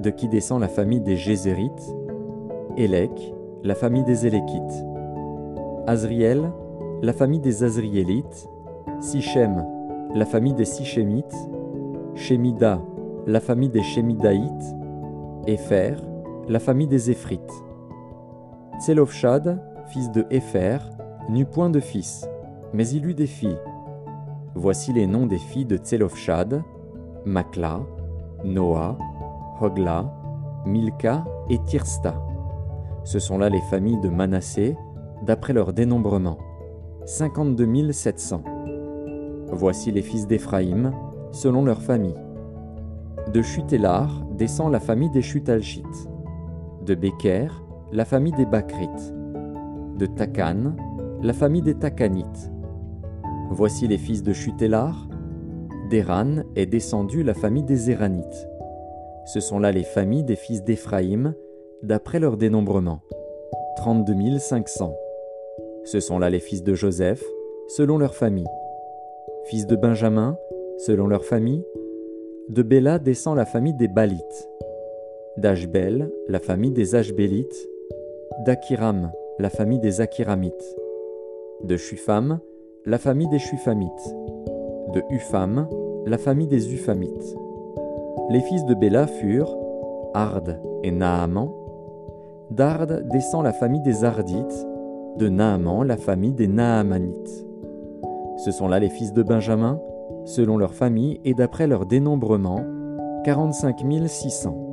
de 0.00 0.10
qui 0.10 0.26
descend 0.28 0.60
la 0.60 0.68
famille 0.68 1.00
des 1.00 1.16
Gézérites, 1.16 1.94
Élec, 2.76 3.34
la 3.62 3.76
famille 3.76 4.04
des 4.04 4.26
Éléquites, 4.26 4.84
Azriel, 5.86 6.50
la 7.02 7.12
famille 7.12 7.40
des 7.40 7.62
Azriélites, 7.62 8.48
Sichem, 9.00 9.64
la 10.12 10.24
famille 10.24 10.54
des 10.54 10.64
Sichémites, 10.64 11.36
Shemida, 12.14 12.80
la 13.26 13.40
famille 13.40 13.68
des 13.68 13.82
Shemidaïtes, 13.82 14.76
Épher, 15.46 15.94
la 16.48 16.58
famille 16.58 16.88
des 16.88 17.10
Éphrites. 17.10 17.52
Tselofshad, 18.80 19.62
fils 19.86 20.10
de 20.10 20.26
Épher, 20.30 20.78
n'eut 21.28 21.44
point 21.44 21.70
de 21.70 21.78
fils, 21.78 22.28
mais 22.72 22.88
il 22.88 23.06
eut 23.06 23.14
des 23.14 23.26
filles. 23.26 23.58
Voici 24.54 24.92
les 24.92 25.06
noms 25.06 25.26
des 25.26 25.38
filles 25.38 25.66
de 25.66 25.76
Tselofshad, 25.76 26.62
Makla, 27.24 27.80
Noah, 28.44 28.98
Hogla, 29.60 30.12
Milka 30.66 31.24
et 31.48 31.58
Tirsta. 31.62 32.14
Ce 33.04 33.20
sont 33.20 33.38
là 33.38 33.48
les 33.48 33.62
familles 33.62 34.00
de 34.00 34.08
Manassé, 34.08 34.76
d'après 35.24 35.52
leur 35.52 35.72
dénombrement. 35.72 36.38
52 37.04 37.92
700. 37.92 38.42
Voici 39.52 39.92
les 39.92 40.02
fils 40.02 40.26
d'Éphraïm, 40.26 40.92
selon 41.30 41.64
leur 41.64 41.82
famille. 41.82 42.14
De 43.32 43.40
Chutélar 43.40 44.26
descend 44.36 44.70
la 44.70 44.78
famille 44.78 45.08
des 45.08 45.22
Chutalchites. 45.22 46.06
De 46.84 46.94
Beker, 46.94 47.64
la 47.90 48.04
famille 48.04 48.34
des 48.34 48.44
Bakrites. 48.44 49.14
De 49.96 50.04
Takan, 50.04 50.74
la 51.22 51.32
famille 51.32 51.62
des 51.62 51.74
Takanites. 51.74 52.52
Voici 53.50 53.88
les 53.88 53.96
fils 53.96 54.22
de 54.22 54.34
Chutélar. 54.34 55.08
D'Eran 55.88 56.42
est 56.56 56.66
descendue 56.66 57.22
la 57.22 57.32
famille 57.32 57.62
des 57.62 57.90
Éranites. 57.90 58.48
Ce 59.24 59.40
sont 59.40 59.58
là 59.58 59.72
les 59.72 59.84
familles 59.84 60.24
des 60.24 60.36
fils 60.36 60.62
d'Éphraïm, 60.62 61.34
d'après 61.82 62.20
leur 62.20 62.36
dénombrement. 62.36 63.00
32 63.76 64.38
500. 64.38 64.92
Ce 65.84 66.00
sont 66.00 66.18
là 66.18 66.28
les 66.28 66.40
fils 66.40 66.62
de 66.62 66.74
Joseph, 66.74 67.24
selon 67.68 67.96
leur 67.96 68.14
famille. 68.14 68.50
Fils 69.44 69.66
de 69.66 69.76
Benjamin, 69.76 70.36
selon 70.76 71.06
leur 71.06 71.24
famille. 71.24 71.64
De 72.48 72.62
Béla 72.62 72.98
descend 72.98 73.36
la 73.36 73.44
famille 73.44 73.74
des 73.74 73.88
Balites. 73.88 74.48
D'Ashbel, 75.36 76.10
la 76.28 76.40
famille 76.40 76.72
des 76.72 76.94
Ashbélites. 76.94 77.68
D'Akiram, 78.44 79.12
la 79.38 79.48
famille 79.48 79.78
des 79.78 80.00
Akiramites. 80.00 80.76
De 81.62 81.76
Shufam, 81.76 82.40
la 82.84 82.98
famille 82.98 83.28
des 83.28 83.38
Shufamites. 83.38 84.16
De 84.92 85.02
Ufam, 85.10 85.68
la 86.04 86.18
famille 86.18 86.48
des 86.48 86.74
Ufamites. 86.74 87.36
Les 88.30 88.40
fils 88.40 88.64
de 88.64 88.74
Béla 88.74 89.06
furent 89.06 89.56
Ard 90.12 90.42
et 90.82 90.90
Naaman. 90.90 91.48
D'Ard 92.50 92.86
descend 93.04 93.44
la 93.44 93.52
famille 93.52 93.82
des 93.82 94.04
Ardites, 94.04 94.66
de 95.16 95.28
Naaman 95.28 95.84
la 95.84 95.96
famille 95.96 96.32
des 96.32 96.48
Naamanites. 96.48 97.46
Ce 98.44 98.50
sont 98.50 98.66
là 98.66 98.80
les 98.80 98.90
fils 98.90 99.12
de 99.12 99.22
Benjamin, 99.22 99.80
selon 100.24 100.56
leur 100.56 100.74
famille 100.74 101.20
et 101.24 101.34
d'après 101.34 101.66
leur 101.66 101.86
dénombrement, 101.86 102.60
45 103.24 103.84
600. 104.06 104.72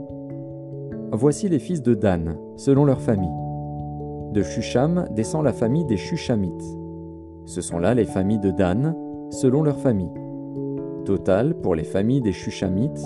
Voici 1.12 1.50
les 1.50 1.60
fils 1.60 1.82
de 1.82 1.94
Dan, 1.94 2.38
selon 2.56 2.86
leur 2.86 3.02
famille. 3.02 3.30
De 4.34 4.44
Shusham 4.44 5.08
descend 5.12 5.44
la 5.44 5.54
famille 5.54 5.86
des 5.86 5.98
Shushamites. 5.98 6.78
Ce 7.46 7.62
sont 7.62 7.80
là 7.80 7.96
les 7.96 8.06
familles 8.06 8.40
de 8.40 8.52
Dan, 8.52 8.96
selon 9.32 9.64
leur 9.64 9.78
famille. 9.78 10.12
Total 11.06 11.56
pour 11.56 11.74
les 11.74 11.84
familles 11.84 12.22
des 12.22 12.32
Shushamites, 12.32 13.04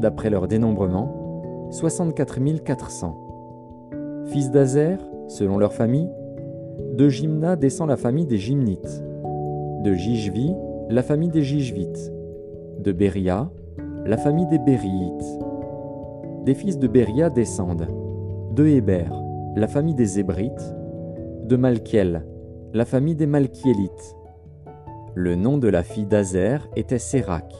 d'après 0.00 0.30
leur 0.30 0.48
dénombrement, 0.48 1.68
64 1.70 2.62
400. 2.64 3.20
Fils 4.26 4.50
d'Azer, 4.50 4.98
selon 5.28 5.58
leur 5.58 5.74
famille, 5.74 6.10
de 6.94 7.08
Jimna 7.08 7.56
descend 7.56 7.88
la 7.88 7.96
famille 7.96 8.26
des 8.26 8.38
Gymnites, 8.38 9.04
de 9.82 9.92
Jijvi, 9.92 10.54
la 10.90 11.02
famille 11.02 11.30
des 11.30 11.42
Jijvites, 11.42 12.12
de 12.78 12.92
Beria, 12.92 13.50
la 14.04 14.16
famille 14.16 14.46
des 14.48 14.58
Bériites. 14.58 15.38
Des 16.44 16.54
fils 16.54 16.78
de 16.78 16.86
Beria 16.86 17.30
descendent 17.30 17.88
de 18.52 18.66
Héber, 18.66 19.10
la 19.56 19.66
famille 19.66 19.94
des 19.94 20.20
Hébrites, 20.20 20.74
de 21.44 21.56
Malkiel, 21.56 22.26
la 22.74 22.84
famille 22.84 23.14
des 23.14 23.26
Malkiélites. 23.26 24.16
Le 25.14 25.34
nom 25.34 25.58
de 25.58 25.68
la 25.68 25.82
fille 25.82 26.06
d'Azer 26.06 26.68
était 26.76 26.98
Sérac. 26.98 27.52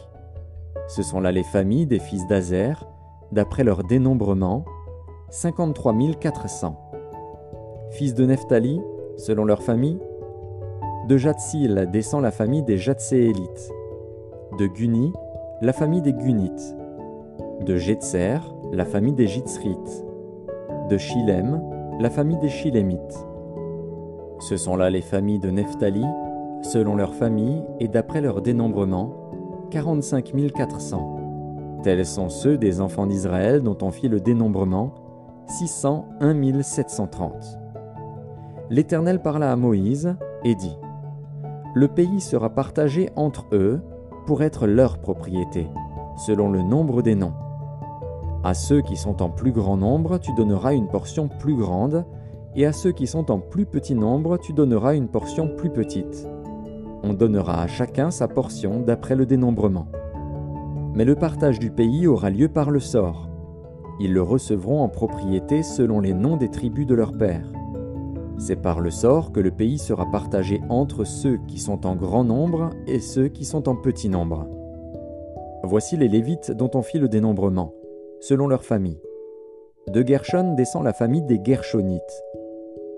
Ce 0.88 1.02
sont 1.02 1.20
là 1.20 1.32
les 1.32 1.44
familles 1.44 1.86
des 1.86 1.98
fils 1.98 2.26
d'Azer, 2.26 2.86
d'après 3.32 3.64
leur 3.64 3.84
dénombrement, 3.84 4.64
53 5.30 5.94
400. 6.20 6.78
Fils 7.90 8.14
de 8.14 8.26
Nephtali, 8.26 8.80
selon 9.16 9.44
leur 9.44 9.62
famille, 9.62 9.98
de 11.08 11.18
Jatsil 11.18 11.88
descend 11.92 12.22
la 12.22 12.30
famille 12.30 12.62
des 12.62 12.78
Jatséélites, 12.78 13.70
de 14.58 14.66
Guni, 14.66 15.12
la 15.60 15.74
famille 15.74 16.00
des 16.00 16.14
Gunites, 16.14 16.74
de 17.66 17.76
Jetser, 17.76 18.38
la 18.72 18.86
famille 18.86 19.12
des 19.12 19.26
Jitzrites, 19.26 20.04
de 20.88 20.96
Shilem, 20.96 21.60
la 22.00 22.08
famille 22.08 22.38
des 22.38 22.48
Shilémites. 22.48 23.26
Ce 24.40 24.56
sont 24.56 24.76
là 24.76 24.88
les 24.88 25.02
familles 25.02 25.38
de 25.38 25.50
Nephtali, 25.50 26.04
selon 26.62 26.96
leur 26.96 27.14
famille 27.14 27.62
et 27.80 27.88
d'après 27.88 28.22
leur 28.22 28.40
dénombrement, 28.40 29.30
45 29.70 30.32
400. 30.54 31.80
Tels 31.82 32.06
sont 32.06 32.30
ceux 32.30 32.56
des 32.56 32.80
enfants 32.80 33.06
d'Israël 33.06 33.62
dont 33.62 33.76
on 33.82 33.90
fit 33.90 34.08
le 34.08 34.20
dénombrement, 34.20 34.94
601 35.48 36.62
730. 36.62 37.58
L'Éternel 38.70 39.20
parla 39.20 39.52
à 39.52 39.56
Moïse 39.56 40.16
et 40.44 40.54
dit 40.54 40.76
Le 41.74 41.88
pays 41.88 42.20
sera 42.20 42.50
partagé 42.50 43.10
entre 43.16 43.46
eux 43.52 43.80
pour 44.26 44.42
être 44.42 44.66
leur 44.66 44.98
propriété, 44.98 45.68
selon 46.16 46.50
le 46.50 46.62
nombre 46.62 47.02
des 47.02 47.14
noms. 47.14 47.34
À 48.42 48.54
ceux 48.54 48.80
qui 48.80 48.96
sont 48.96 49.22
en 49.22 49.30
plus 49.30 49.52
grand 49.52 49.76
nombre, 49.76 50.18
tu 50.18 50.32
donneras 50.34 50.74
une 50.74 50.88
portion 50.88 51.28
plus 51.28 51.56
grande, 51.56 52.04
et 52.54 52.66
à 52.66 52.72
ceux 52.72 52.92
qui 52.92 53.06
sont 53.06 53.30
en 53.30 53.40
plus 53.40 53.66
petit 53.66 53.94
nombre, 53.94 54.38
tu 54.38 54.52
donneras 54.52 54.94
une 54.94 55.08
portion 55.08 55.48
plus 55.56 55.70
petite 55.70 56.28
on 57.04 57.12
donnera 57.12 57.62
à 57.62 57.66
chacun 57.66 58.10
sa 58.10 58.28
portion 58.28 58.80
d'après 58.80 59.14
le 59.14 59.26
dénombrement. 59.26 59.86
Mais 60.94 61.04
le 61.04 61.14
partage 61.14 61.58
du 61.58 61.70
pays 61.70 62.06
aura 62.06 62.30
lieu 62.30 62.48
par 62.48 62.70
le 62.70 62.80
sort. 62.80 63.28
Ils 64.00 64.12
le 64.12 64.22
recevront 64.22 64.80
en 64.80 64.88
propriété 64.88 65.62
selon 65.62 66.00
les 66.00 66.14
noms 66.14 66.36
des 66.36 66.50
tribus 66.50 66.86
de 66.86 66.94
leur 66.94 67.12
père. 67.12 67.44
C'est 68.38 68.60
par 68.60 68.80
le 68.80 68.90
sort 68.90 69.32
que 69.32 69.40
le 69.40 69.50
pays 69.50 69.78
sera 69.78 70.10
partagé 70.10 70.60
entre 70.68 71.04
ceux 71.04 71.38
qui 71.48 71.58
sont 71.58 71.86
en 71.86 71.94
grand 71.94 72.24
nombre 72.24 72.70
et 72.86 73.00
ceux 73.00 73.28
qui 73.28 73.44
sont 73.44 73.68
en 73.68 73.76
petit 73.76 74.08
nombre. 74.08 74.46
Voici 75.62 75.96
les 75.96 76.08
Lévites 76.08 76.50
dont 76.50 76.70
on 76.74 76.82
fit 76.82 76.98
le 76.98 77.08
dénombrement, 77.08 77.72
selon 78.20 78.46
leur 78.48 78.64
famille. 78.64 79.00
De 79.88 80.06
Gershon 80.06 80.54
descend 80.54 80.84
la 80.84 80.92
famille 80.92 81.22
des 81.22 81.40
Gershonites. 81.42 82.22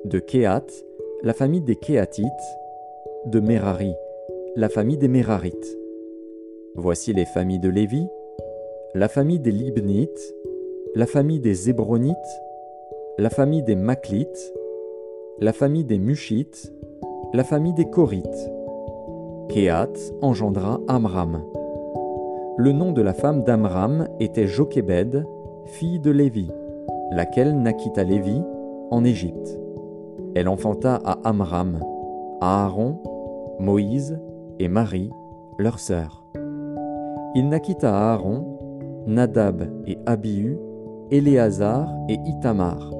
De 0.04 0.18
Kehat, 0.18 0.66
la 1.22 1.32
famille 1.32 1.62
des 1.62 1.76
Kéatites. 1.76 2.26
De 3.26 3.40
Merari, 3.40 3.92
la 4.54 4.68
famille 4.68 4.98
des 4.98 5.08
Merarites. 5.08 5.78
Voici 6.76 7.12
les 7.12 7.24
familles 7.24 7.58
de 7.58 7.68
Lévi, 7.68 8.06
la 8.94 9.08
famille 9.08 9.40
des 9.40 9.50
Libnites, 9.50 10.34
la 10.94 11.06
famille 11.06 11.40
des 11.40 11.68
Hébronites, 11.68 12.14
la 13.18 13.30
famille 13.30 13.62
des 13.62 13.74
Maclites, 13.74 14.54
la 15.38 15.52
famille 15.52 15.84
des 15.84 15.98
Mushites, 15.98 16.72
la 17.34 17.44
famille 17.44 17.74
des 17.74 17.84
Korites. 17.84 18.50
Kehat 19.50 19.92
engendra 20.22 20.80
Amram. 20.88 21.42
Le 22.56 22.72
nom 22.72 22.92
de 22.92 23.02
la 23.02 23.12
femme 23.12 23.44
d'Amram 23.44 24.08
était 24.18 24.46
Jochebed, 24.46 25.26
fille 25.66 26.00
de 26.00 26.10
Lévi, 26.10 26.50
laquelle 27.10 27.60
naquit 27.60 27.92
à 27.96 28.04
Lévi, 28.04 28.42
en 28.90 29.04
Égypte. 29.04 29.58
Elle 30.34 30.48
enfanta 30.48 31.00
à 31.04 31.18
Amram, 31.28 31.80
Aaron, 32.40 32.96
Moïse 33.58 34.18
et 34.58 34.68
Marie, 34.68 35.10
leur 35.58 35.78
sœur. 35.78 36.24
Il 37.34 37.50
naquit 37.50 37.76
à 37.82 38.12
Aaron, 38.14 39.04
Nadab 39.06 39.68
et 39.86 39.98
Abihu, 40.06 40.58
Éléazar 41.10 41.94
et 42.08 42.18
Itamar. 42.24 42.95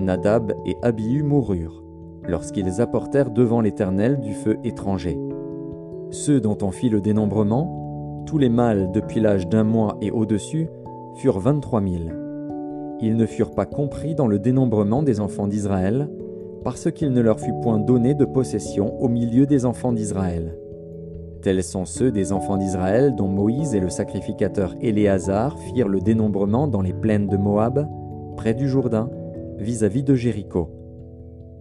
Nadab 0.00 0.54
et 0.64 0.76
Abihu 0.82 1.22
moururent 1.22 1.82
lorsqu'ils 2.26 2.80
apportèrent 2.80 3.30
devant 3.30 3.60
l'Éternel 3.60 4.20
du 4.20 4.34
feu 4.34 4.58
étranger. 4.64 5.18
Ceux 6.10 6.40
dont 6.40 6.58
on 6.62 6.70
fit 6.70 6.88
le 6.88 7.00
dénombrement, 7.00 8.22
tous 8.26 8.38
les 8.38 8.48
mâles 8.48 8.90
depuis 8.92 9.20
l'âge 9.20 9.48
d'un 9.48 9.64
mois 9.64 9.96
et 10.00 10.10
au-dessus 10.10 10.68
furent 11.16 11.40
vingt-trois 11.40 11.80
mille. 11.80 12.14
Ils 13.00 13.16
ne 13.16 13.26
furent 13.26 13.54
pas 13.54 13.66
compris 13.66 14.14
dans 14.14 14.26
le 14.26 14.38
dénombrement 14.38 15.02
des 15.02 15.20
enfants 15.20 15.46
d'Israël, 15.46 16.08
parce 16.64 16.90
qu'il 16.90 17.12
ne 17.12 17.20
leur 17.20 17.40
fut 17.40 17.54
point 17.62 17.78
donné 17.78 18.14
de 18.14 18.24
possession 18.24 19.00
au 19.00 19.08
milieu 19.08 19.46
des 19.46 19.64
enfants 19.64 19.92
d'Israël. 19.92 20.58
Tels 21.40 21.62
sont 21.62 21.84
ceux 21.84 22.10
des 22.10 22.32
enfants 22.32 22.56
d'Israël 22.56 23.14
dont 23.14 23.28
Moïse 23.28 23.74
et 23.74 23.80
le 23.80 23.88
sacrificateur 23.88 24.74
Éléazar 24.80 25.56
firent 25.58 25.88
le 25.88 26.00
dénombrement 26.00 26.66
dans 26.66 26.82
les 26.82 26.92
plaines 26.92 27.28
de 27.28 27.36
Moab, 27.36 27.88
près 28.36 28.54
du 28.54 28.68
Jourdain, 28.68 29.08
vis-à-vis 29.58 30.02
de 30.02 30.14
Jéricho. 30.14 30.70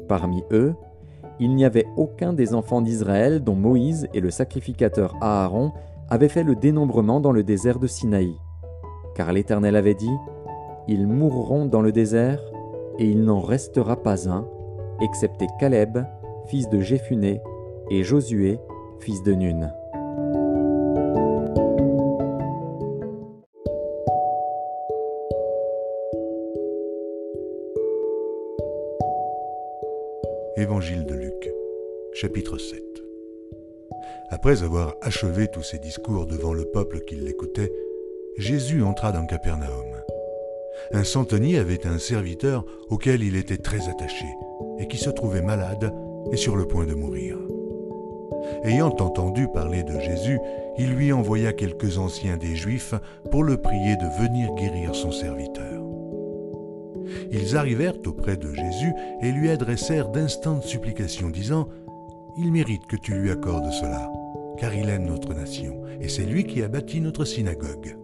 Parmi 0.08 0.44
eux, 0.52 0.76
il 1.40 1.54
n'y 1.54 1.66
avait 1.66 1.88
aucun 1.98 2.34
des 2.34 2.54
enfants 2.54 2.82
d'Israël 2.82 3.44
dont 3.44 3.56
Moïse 3.56 4.08
et 4.14 4.22
le 4.22 4.32
sacrificateur 4.32 5.16
Aaron 5.22 5.72
avait 6.10 6.30
fait 6.30 6.44
le 6.44 6.56
dénombrement 6.56 7.20
dans 7.20 7.32
le 7.32 7.44
désert 7.44 7.80
de 7.80 7.88
Sinaï. 7.88 8.34
Car 9.16 9.34
l'Éternel 9.34 9.76
avait 9.76 9.94
dit, 9.94 10.16
Ils 10.88 11.08
mourront 11.08 11.66
dans 11.66 11.82
le 11.82 11.92
désert, 11.92 12.42
et 12.98 13.06
il 13.06 13.24
n'en 13.24 13.42
restera 13.42 14.02
pas 14.02 14.30
un, 14.30 14.48
excepté 15.02 15.48
Caleb, 15.60 16.00
fils 16.48 16.70
de 16.70 16.80
Jéphuné, 16.80 17.42
et 17.92 18.04
Josué, 18.04 18.60
fils 19.00 19.22
de 19.24 19.34
Nun. 19.34 19.70
Chapitre 32.20 32.58
7 32.58 32.82
après 34.32 34.64
avoir 34.64 34.96
achevé 35.04 35.48
tous 35.50 35.62
ses 35.62 35.78
discours 35.78 36.26
devant 36.26 36.52
le 36.52 36.66
peuple 36.66 37.02
qui 37.02 37.14
l'écoutait, 37.14 37.72
Jésus 38.38 38.82
entra 38.82 39.12
dans 39.12 39.28
Capernaum. 39.28 39.86
Un 40.94 41.04
centenier 41.04 41.60
avait 41.60 41.86
un 41.86 42.00
serviteur 42.00 42.66
auquel 42.90 43.22
il 43.22 43.36
était 43.36 43.60
très 43.60 43.88
attaché 43.88 44.26
et 44.80 44.88
qui 44.88 44.98
se 44.98 45.12
trouvait 45.12 45.44
malade 45.44 45.94
et 46.32 46.38
sur 46.38 46.56
le 46.56 46.66
point 46.66 46.88
de 46.88 46.96
mourir. 46.96 47.38
Ayant 48.64 48.96
entendu 49.00 49.48
parler 49.54 49.84
de 49.84 50.00
Jésus, 50.00 50.40
il 50.80 50.96
lui 50.96 51.14
envoya 51.14 51.54
quelques 51.54 52.00
anciens 52.00 52.38
des 52.38 52.56
Juifs 52.56 52.96
pour 53.30 53.44
le 53.44 53.58
prier 53.58 53.96
de 53.96 54.24
venir 54.24 54.56
guérir 54.56 54.96
son 54.96 55.12
serviteur. 55.12 55.84
Ils 57.32 57.56
arrivèrent 57.56 58.00
auprès 58.08 58.38
de 58.38 58.52
Jésus 58.54 58.94
et 59.22 59.32
lui 59.32 59.52
adressèrent 59.52 60.10
d'instantes 60.10 60.64
supplications, 60.64 61.30
disant 61.30 61.68
Il 62.38 62.52
mérite 62.52 62.88
que 62.88 62.96
tu 62.96 63.14
lui 63.14 63.32
accordes 63.32 63.72
cela 63.72 64.12
car 64.58 64.74
il 64.74 64.90
aime 64.90 65.06
notre 65.06 65.34
nation, 65.34 65.82
et 66.02 66.10
c'est 66.10 66.26
lui 66.26 66.44
qui 66.44 66.64
a 66.64 66.68
bâti 66.68 67.00
notre 67.00 67.26
synagogue. 67.26 67.96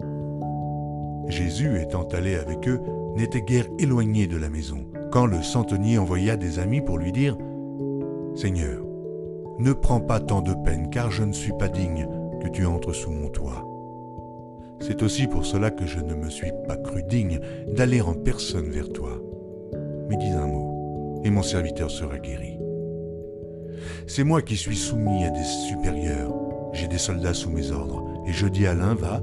Jésus, 1.27 1.81
étant 1.81 2.07
allé 2.09 2.35
avec 2.35 2.67
eux, 2.67 2.79
n'était 3.15 3.41
guère 3.41 3.65
éloigné 3.79 4.27
de 4.27 4.37
la 4.37 4.49
maison, 4.49 4.85
quand 5.11 5.25
le 5.25 5.41
centenier 5.41 5.97
envoya 5.97 6.37
des 6.37 6.59
amis 6.59 6.81
pour 6.81 6.97
lui 6.97 7.11
dire 7.11 7.37
Seigneur, 8.35 8.83
ne 9.59 9.73
prends 9.73 9.99
pas 9.99 10.19
tant 10.19 10.41
de 10.41 10.53
peine, 10.63 10.89
car 10.89 11.11
je 11.11 11.23
ne 11.23 11.33
suis 11.33 11.53
pas 11.59 11.69
digne 11.69 12.07
que 12.41 12.47
tu 12.47 12.65
entres 12.65 12.93
sous 12.93 13.11
mon 13.11 13.29
toit. 13.29 13.67
C'est 14.79 15.01
aussi 15.01 15.27
pour 15.27 15.45
cela 15.45 15.71
que 15.71 15.85
je 15.85 15.99
ne 15.99 16.13
me 16.13 16.29
suis 16.29 16.51
pas 16.67 16.77
cru 16.77 17.03
digne 17.03 17.39
d'aller 17.67 18.01
en 18.01 18.13
personne 18.13 18.69
vers 18.69 18.91
toi. 18.91 19.21
Mais 20.09 20.17
dis 20.17 20.29
un 20.29 20.47
mot, 20.47 21.21
et 21.23 21.29
mon 21.29 21.43
serviteur 21.43 21.89
sera 21.89 22.17
guéri. 22.17 22.62
C'est 24.07 24.23
moi 24.23 24.41
qui 24.41 24.57
suis 24.57 24.75
soumis 24.75 25.25
à 25.25 25.29
des 25.29 25.43
supérieurs, 25.43 26.33
j'ai 26.73 26.87
des 26.87 26.97
soldats 26.97 27.33
sous 27.33 27.49
mes 27.49 27.71
ordres, 27.71 28.03
et 28.27 28.33
je 28.33 28.47
dis 28.47 28.67
à 28.67 28.73
l'un 28.73 28.95
va, 28.95 29.21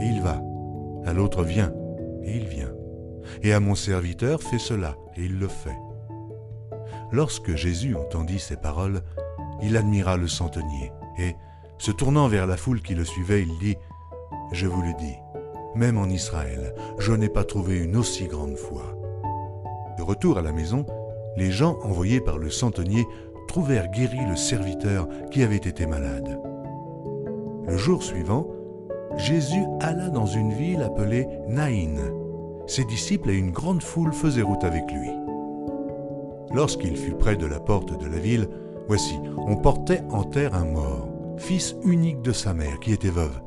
et 0.00 0.04
il 0.04 0.20
va, 0.20 0.42
à 1.04 1.12
l'autre 1.12 1.44
viens, 1.44 1.72
et 2.22 2.36
il 2.36 2.46
vient, 2.46 2.72
et 3.42 3.52
à 3.52 3.60
mon 3.60 3.74
serviteur 3.74 4.42
fais 4.42 4.58
cela, 4.58 4.96
et 5.16 5.24
il 5.24 5.38
le 5.38 5.48
fait. 5.48 5.76
Lorsque 7.12 7.54
Jésus 7.54 7.94
entendit 7.94 8.40
ces 8.40 8.56
paroles, 8.56 9.02
il 9.62 9.76
admira 9.76 10.16
le 10.16 10.28
centenier, 10.28 10.92
et, 11.18 11.34
se 11.78 11.90
tournant 11.90 12.26
vers 12.26 12.46
la 12.46 12.56
foule 12.56 12.80
qui 12.80 12.94
le 12.94 13.04
suivait, 13.04 13.42
il 13.42 13.58
dit, 13.58 13.76
Je 14.52 14.66
vous 14.66 14.82
le 14.82 14.94
dis, 14.94 15.14
même 15.74 15.98
en 15.98 16.06
Israël, 16.06 16.74
je 16.98 17.12
n'ai 17.12 17.28
pas 17.28 17.44
trouvé 17.44 17.78
une 17.78 17.96
aussi 17.96 18.26
grande 18.26 18.56
foi. 18.56 18.98
De 19.98 20.02
retour 20.02 20.38
à 20.38 20.42
la 20.42 20.52
maison, 20.52 20.86
les 21.36 21.50
gens 21.50 21.78
envoyés 21.82 22.20
par 22.20 22.38
le 22.38 22.50
centenier 22.50 23.06
trouvèrent 23.46 23.88
guéri 23.88 24.18
le 24.28 24.36
serviteur 24.36 25.08
qui 25.30 25.42
avait 25.42 25.56
été 25.56 25.86
malade. 25.86 26.40
Le 27.66 27.76
jour 27.76 28.02
suivant, 28.02 28.46
Jésus 29.16 29.64
alla 29.80 30.08
dans 30.08 30.26
une 30.26 30.52
ville 30.52 30.82
appelée 30.82 31.26
Naïn. 31.48 31.98
Ses 32.66 32.84
disciples 32.84 33.30
et 33.30 33.36
une 33.36 33.50
grande 33.50 33.82
foule 33.82 34.12
faisaient 34.12 34.42
route 34.42 34.64
avec 34.64 34.90
lui. 34.92 35.10
Lorsqu'il 36.52 36.96
fut 36.96 37.14
près 37.14 37.36
de 37.36 37.46
la 37.46 37.60
porte 37.60 37.98
de 37.98 38.06
la 38.06 38.18
ville, 38.18 38.48
voici, 38.88 39.18
on 39.36 39.56
portait 39.56 40.02
en 40.10 40.24
terre 40.24 40.54
un 40.54 40.64
mort, 40.64 41.08
fils 41.36 41.76
unique 41.84 42.22
de 42.22 42.32
sa 42.32 42.54
mère, 42.54 42.78
qui 42.80 42.92
était 42.92 43.08
veuve. 43.08 43.40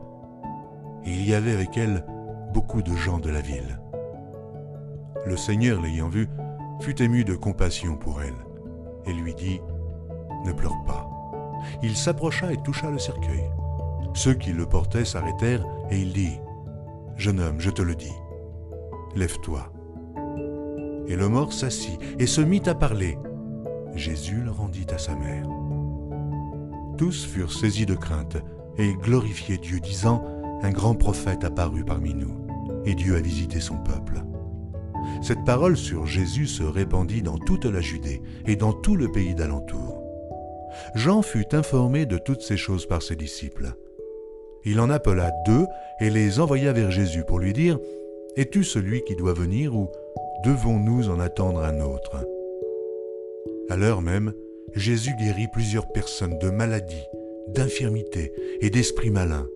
Il 1.06 1.28
y 1.28 1.34
avait 1.34 1.54
avec 1.54 1.78
elle 1.78 2.06
beaucoup 2.54 2.82
de 2.82 2.94
gens 2.94 3.20
de 3.20 3.30
la 3.30 3.42
ville. 3.42 3.80
Le 5.26 5.38
Seigneur, 5.38 5.82
l'ayant 5.82 6.10
vue, 6.10 6.28
fut 6.82 7.02
ému 7.02 7.24
de 7.24 7.36
compassion 7.36 7.96
pour 7.96 8.22
elle, 8.22 8.34
et 9.06 9.14
lui 9.14 9.34
dit, 9.34 9.62
Ne 10.46 10.52
pleure 10.52 10.84
pas. 10.86 11.10
Il 11.84 11.96
s'approcha 11.96 12.52
et 12.52 12.58
toucha 12.58 12.90
le 12.90 13.00
cercueil. 13.00 13.44
Ceux 14.14 14.34
qui 14.34 14.52
le 14.52 14.66
portaient 14.66 15.06
s'arrêtèrent 15.06 15.66
et 15.92 16.00
il 16.00 16.14
dit, 16.14 16.40
Jeune 17.16 17.40
homme, 17.40 17.60
je 17.60 17.70
te 17.70 17.82
le 17.82 17.96
dis, 17.96 18.14
lève-toi. 19.16 19.72
Et 21.08 21.16
le 21.16 21.28
mort 21.28 21.54
s'assit 21.54 22.00
et 22.18 22.28
se 22.28 22.42
mit 22.42 22.62
à 22.68 22.76
parler. 22.76 23.18
Jésus 23.96 24.42
le 24.42 24.52
rendit 24.52 24.88
à 24.92 24.98
sa 24.98 25.16
mère. 25.16 25.48
Tous 26.98 27.26
furent 27.26 27.52
saisis 27.52 27.86
de 27.86 27.96
crainte 27.96 28.38
et 28.78 28.94
glorifiaient 28.94 29.58
Dieu, 29.58 29.80
disant, 29.80 30.24
Un 30.62 30.72
grand 30.72 30.96
prophète 30.96 31.44
apparut 31.44 31.84
parmi 31.84 32.14
nous, 32.14 32.46
et 32.86 32.96
Dieu 32.96 33.16
a 33.16 33.22
visité 33.22 33.60
son 33.60 33.78
peuple. 33.78 34.24
Cette 35.22 35.44
parole 35.44 35.76
sur 35.76 36.06
Jésus 36.06 36.48
se 36.48 36.64
répandit 36.64 37.22
dans 37.22 37.38
toute 37.38 37.66
la 37.66 37.82
Judée 37.82 38.22
et 38.46 38.56
dans 38.56 38.74
tout 38.74 38.96
le 38.96 39.12
pays 39.12 39.36
d'alentour. 39.36 39.99
Jean 40.96 41.22
fut 41.22 41.56
informé 41.56 42.06
de 42.06 42.18
toutes 42.18 42.42
ces 42.42 42.58
choses 42.58 42.86
par 42.86 43.02
ses 43.02 43.16
disciples. 43.16 43.74
Il 44.66 44.80
en 44.80 44.90
appela 44.90 45.32
deux 45.46 45.66
et 46.00 46.10
les 46.10 46.40
envoya 46.40 46.74
vers 46.74 46.92
Jésus 46.92 47.24
pour 47.24 47.40
lui 47.40 47.54
dire, 47.54 47.80
Es-tu 48.36 48.64
celui 48.64 49.04
qui 49.04 49.16
doit 49.16 49.34
venir 49.34 49.76
ou 49.76 49.90
devons-nous 50.44 51.10
en 51.10 51.20
attendre 51.20 51.62
un 51.62 51.80
autre? 51.82 52.18
À 53.70 53.78
l'heure 53.78 54.02
même, 54.02 54.34
Jésus 54.76 55.16
guérit 55.20 55.48
plusieurs 55.52 55.88
personnes 55.92 56.38
de 56.40 56.50
maladies, 56.50 57.08
d'infirmités 57.48 58.32
et 58.62 58.70
d'esprits 58.70 59.10
malins, 59.10 59.48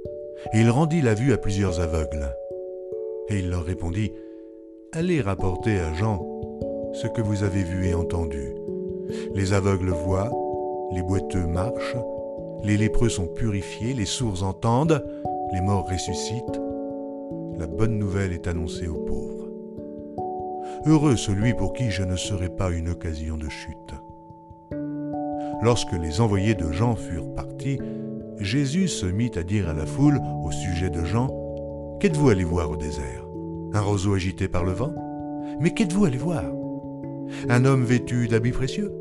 et 0.53 0.62
il 0.62 0.69
rendit 0.69 1.01
la 1.01 1.13
vue 1.13 1.33
à 1.33 1.38
plusieurs 1.38 1.79
aveugles. 1.79 2.29
Et 3.29 3.39
il 3.39 3.49
leur 3.49 3.63
répondit, 3.63 4.12
Allez 4.91 5.21
rapporter 5.21 5.79
à 5.79 5.93
Jean 5.93 6.21
ce 6.93 7.07
que 7.07 7.21
vous 7.21 7.43
avez 7.43 7.63
vu 7.63 7.88
et 7.88 7.93
entendu. 7.93 8.53
Les 9.33 9.53
aveugles 9.53 9.89
voient, 9.89 10.31
les 10.93 11.01
boiteux 11.01 11.45
marchent, 11.45 11.97
les 12.63 12.77
lépreux 12.77 13.10
sont 13.10 13.27
purifiés, 13.27 13.93
les 13.93 14.06
sourds 14.06 14.43
entendent, 14.43 15.03
les 15.51 15.62
morts 15.62 15.89
ressuscitent. 15.89 16.62
La 17.58 17.67
bonne 17.67 17.97
nouvelle 17.97 18.32
est 18.32 18.47
annoncée 18.47 18.88
aux 18.88 19.03
pauvres. 19.06 19.49
Heureux 20.86 21.15
celui 21.15 21.53
pour 21.53 21.73
qui 21.73 21.91
je 21.91 22.03
ne 22.03 22.15
serai 22.15 22.49
pas 22.49 22.71
une 22.71 22.89
occasion 22.89 23.38
de 23.38 23.49
chute. 23.49 23.93
Lorsque 25.62 25.93
les 25.93 26.19
envoyés 26.19 26.56
de 26.56 26.71
Jean 26.71 26.95
furent 26.95 27.34
partis, 27.34 27.79
Jésus 28.39 28.88
se 28.88 29.06
mit 29.06 29.32
à 29.36 29.43
dire 29.43 29.69
à 29.69 29.73
la 29.73 29.86
foule 29.86 30.19
au 30.43 30.51
sujet 30.51 30.89
de 30.89 31.03
Jean, 31.06 31.29
Qu'êtes-vous 31.99 32.29
allé 32.29 32.43
voir 32.43 32.69
au 32.69 32.75
désert? 32.75 33.25
Un 33.71 33.79
roseau 33.79 34.13
agité 34.13 34.49
par 34.49 34.65
le 34.65 34.73
vent? 34.73 34.93
Mais 35.62 35.73
qu'êtes-vous 35.73 36.03
allé 36.03 36.17
voir? 36.17 36.43
Un 37.47 37.63
homme 37.63 37.86
vêtu 37.86 38.27
d'habits 38.27 38.51
précieux? 38.51 38.91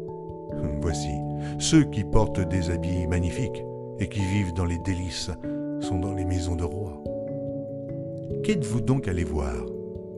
Voici, 0.81 1.11
ceux 1.59 1.85
qui 1.85 2.05
portent 2.05 2.40
des 2.40 2.70
habits 2.70 3.07
magnifiques 3.07 3.64
et 3.98 4.09
qui 4.09 4.20
vivent 4.20 4.55
dans 4.55 4.64
les 4.64 4.78
délices 4.78 5.31
sont 5.81 5.98
dans 5.98 6.14
les 6.14 6.24
maisons 6.24 6.57
de 6.57 6.64
rois. 6.64 7.02
Qu'êtes-vous 8.44 8.81
donc 8.81 9.09
allé 9.09 9.24
voir? 9.24 9.55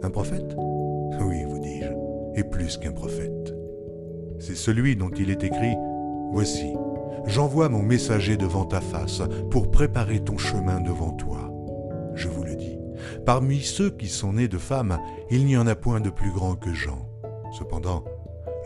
Un 0.02 0.10
prophète? 0.10 0.56
Oui, 1.20 1.44
vous 1.44 1.58
dis-je, 1.58 2.40
et 2.40 2.44
plus 2.44 2.76
qu'un 2.76 2.92
prophète. 2.92 3.54
C'est 4.38 4.56
celui 4.56 4.96
dont 4.96 5.10
il 5.10 5.30
est 5.30 5.44
écrit 5.44 5.74
Voici, 6.32 6.72
j'envoie 7.26 7.68
mon 7.68 7.82
messager 7.82 8.36
devant 8.36 8.64
ta 8.64 8.80
face 8.80 9.22
pour 9.50 9.70
préparer 9.70 10.20
ton 10.20 10.36
chemin 10.36 10.80
devant 10.80 11.12
toi. 11.12 11.50
Je 12.14 12.28
vous 12.28 12.42
le 12.44 12.56
dis, 12.56 12.78
parmi 13.24 13.60
ceux 13.60 13.90
qui 13.90 14.08
sont 14.08 14.34
nés 14.34 14.48
de 14.48 14.58
femmes, 14.58 14.98
il 15.30 15.46
n'y 15.46 15.56
en 15.56 15.66
a 15.66 15.74
point 15.74 16.00
de 16.00 16.10
plus 16.10 16.32
grand 16.32 16.56
que 16.56 16.72
Jean. 16.72 17.08
Cependant, 17.56 18.04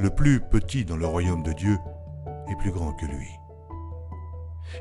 le 0.00 0.10
plus 0.10 0.40
petit 0.40 0.84
dans 0.84 0.96
le 0.96 1.06
royaume 1.06 1.42
de 1.42 1.52
Dieu 1.52 1.76
est 2.50 2.56
plus 2.56 2.72
grand 2.72 2.92
que 2.92 3.06
lui. 3.06 3.28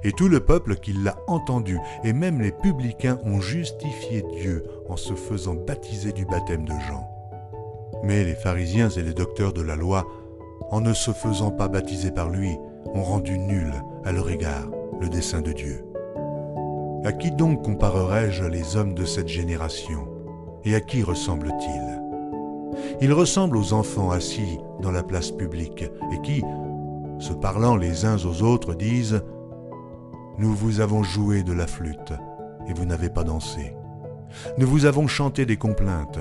Et 0.03 0.11
tout 0.11 0.27
le 0.27 0.39
peuple 0.39 0.75
qui 0.75 0.93
l'a 0.93 1.17
entendu, 1.27 1.79
et 2.03 2.13
même 2.13 2.41
les 2.41 2.51
publicains 2.51 3.19
ont 3.23 3.39
justifié 3.39 4.23
Dieu 4.39 4.65
en 4.89 4.97
se 4.97 5.13
faisant 5.13 5.55
baptiser 5.55 6.11
du 6.11 6.25
baptême 6.25 6.65
de 6.65 6.73
Jean. 6.87 7.07
Mais 8.03 8.23
les 8.23 8.35
pharisiens 8.35 8.89
et 8.89 9.01
les 9.01 9.13
docteurs 9.13 9.53
de 9.53 9.61
la 9.61 9.75
loi, 9.75 10.05
en 10.69 10.81
ne 10.81 10.93
se 10.93 11.11
faisant 11.11 11.51
pas 11.51 11.67
baptiser 11.67 12.11
par 12.11 12.29
lui, 12.29 12.57
ont 12.93 13.03
rendu 13.03 13.37
nul 13.37 13.73
à 14.03 14.11
leur 14.11 14.29
égard 14.29 14.67
le 14.99 15.09
dessein 15.09 15.41
de 15.41 15.51
Dieu. 15.51 15.83
À 17.05 17.11
qui 17.11 17.31
donc 17.31 17.63
comparerai-je 17.63 18.43
les 18.43 18.75
hommes 18.75 18.93
de 18.93 19.05
cette 19.05 19.27
génération? 19.27 20.07
Et 20.65 20.75
à 20.75 20.81
qui 20.81 21.03
ressemblent-ils 21.03 22.01
Ils 23.01 23.13
ressemblent 23.13 23.57
aux 23.57 23.73
enfants 23.73 24.11
assis 24.11 24.59
dans 24.81 24.91
la 24.91 25.03
place 25.03 25.31
publique 25.31 25.83
et 25.83 26.21
qui, 26.23 26.43
se 27.19 27.33
parlant 27.33 27.75
les 27.75 28.05
uns 28.05 28.17
aux 28.25 28.43
autres, 28.43 28.75
disent 28.75 29.23
Nous 30.37 30.53
vous 30.53 30.79
avons 30.79 31.03
joué 31.03 31.43
de 31.43 31.53
la 31.53 31.67
flûte 31.67 32.13
et 32.67 32.73
vous 32.73 32.85
n'avez 32.85 33.09
pas 33.09 33.23
dansé. 33.23 33.73
Nous 34.57 34.67
vous 34.67 34.85
avons 34.85 35.07
chanté 35.07 35.45
des 35.45 35.57
complaintes 35.57 36.19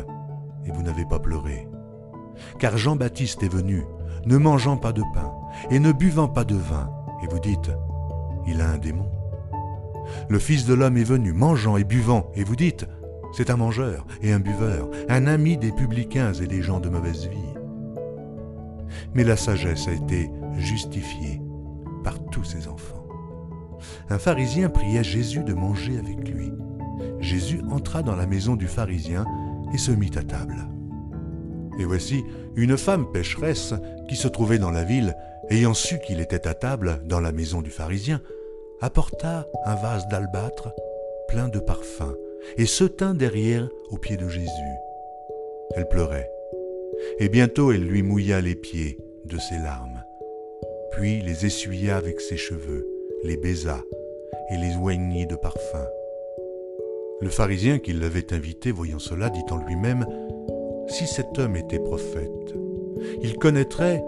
et 0.64 0.70
vous 0.70 0.82
n'avez 0.82 1.04
pas 1.04 1.18
pleuré. 1.18 1.68
Car 2.58 2.76
Jean-Baptiste 2.76 3.42
est 3.42 3.52
venu, 3.52 3.84
ne 4.26 4.36
mangeant 4.36 4.76
pas 4.76 4.92
de 4.92 5.02
pain 5.14 5.32
et 5.70 5.78
ne 5.78 5.92
buvant 5.92 6.28
pas 6.28 6.44
de 6.44 6.56
vin, 6.56 6.90
et 7.22 7.26
vous 7.28 7.40
dites, 7.40 7.70
il 8.46 8.60
a 8.60 8.68
un 8.68 8.78
démon. 8.78 9.10
Le 10.28 10.38
Fils 10.38 10.66
de 10.66 10.74
l'homme 10.74 10.96
est 10.96 11.04
venu, 11.04 11.32
mangeant 11.32 11.76
et 11.76 11.84
buvant, 11.84 12.30
et 12.34 12.44
vous 12.44 12.56
dites, 12.56 12.86
c'est 13.32 13.50
un 13.50 13.56
mangeur 13.56 14.06
et 14.22 14.32
un 14.32 14.38
buveur, 14.38 14.88
un 15.08 15.26
ami 15.26 15.56
des 15.58 15.72
publicains 15.72 16.32
et 16.32 16.46
des 16.46 16.62
gens 16.62 16.80
de 16.80 16.88
mauvaise 16.88 17.26
vie. 17.28 17.54
Mais 19.14 19.24
la 19.24 19.36
sagesse 19.36 19.88
a 19.88 19.92
été 19.92 20.30
justifiée 20.58 21.40
par 22.04 22.18
tous 22.26 22.44
ses 22.44 22.68
enfants. 22.68 23.06
Un 24.08 24.18
pharisien 24.18 24.68
pria 24.68 25.02
Jésus 25.02 25.44
de 25.44 25.54
manger 25.54 25.98
avec 25.98 26.28
lui. 26.28 26.52
Jésus 27.20 27.60
entra 27.70 28.02
dans 28.02 28.16
la 28.16 28.26
maison 28.26 28.56
du 28.56 28.66
pharisien 28.66 29.24
et 29.74 29.78
se 29.78 29.90
mit 29.90 30.12
à 30.16 30.22
table. 30.22 30.68
Et 31.78 31.84
voici 31.84 32.24
une 32.54 32.76
femme 32.76 33.10
pécheresse 33.12 33.74
qui 34.08 34.16
se 34.16 34.28
trouvait 34.28 34.58
dans 34.58 34.70
la 34.70 34.84
ville, 34.84 35.14
ayant 35.50 35.74
su 35.74 35.98
qu'il 35.98 36.20
était 36.20 36.48
à 36.48 36.54
table 36.54 37.00
dans 37.04 37.20
la 37.20 37.32
maison 37.32 37.60
du 37.60 37.70
pharisien, 37.70 38.20
apporta 38.80 39.46
un 39.64 39.74
vase 39.74 40.08
d'albâtre 40.08 40.72
plein 41.28 41.48
de 41.48 41.58
parfums 41.58 42.14
et 42.56 42.66
se 42.66 42.84
tint 42.84 43.14
derrière 43.14 43.68
aux 43.90 43.98
pieds 43.98 44.16
de 44.16 44.28
Jésus. 44.28 44.50
Elle 45.74 45.88
pleurait, 45.88 46.30
et 47.18 47.28
bientôt 47.28 47.72
elle 47.72 47.86
lui 47.86 48.02
mouilla 48.02 48.40
les 48.40 48.54
pieds 48.54 48.98
de 49.24 49.38
ses 49.38 49.58
larmes, 49.58 49.95
puis 50.92 51.20
les 51.22 51.46
essuya 51.46 51.96
avec 51.96 52.20
ses 52.20 52.36
cheveux, 52.36 52.86
les 53.24 53.36
baisa 53.36 53.82
et 54.50 54.56
les 54.56 54.76
oignit 54.76 55.26
de 55.26 55.36
parfum. 55.36 55.84
Le 57.20 57.28
pharisien 57.30 57.78
qui 57.78 57.92
l'avait 57.92 58.32
invité, 58.32 58.70
voyant 58.70 58.98
cela, 58.98 59.30
dit 59.30 59.44
en 59.50 59.56
lui-même, 59.56 60.06
Si 60.88 61.06
cet 61.06 61.38
homme 61.38 61.56
était 61.56 61.78
prophète, 61.78 62.54
il 63.22 63.36
connaîtrait 63.36 64.02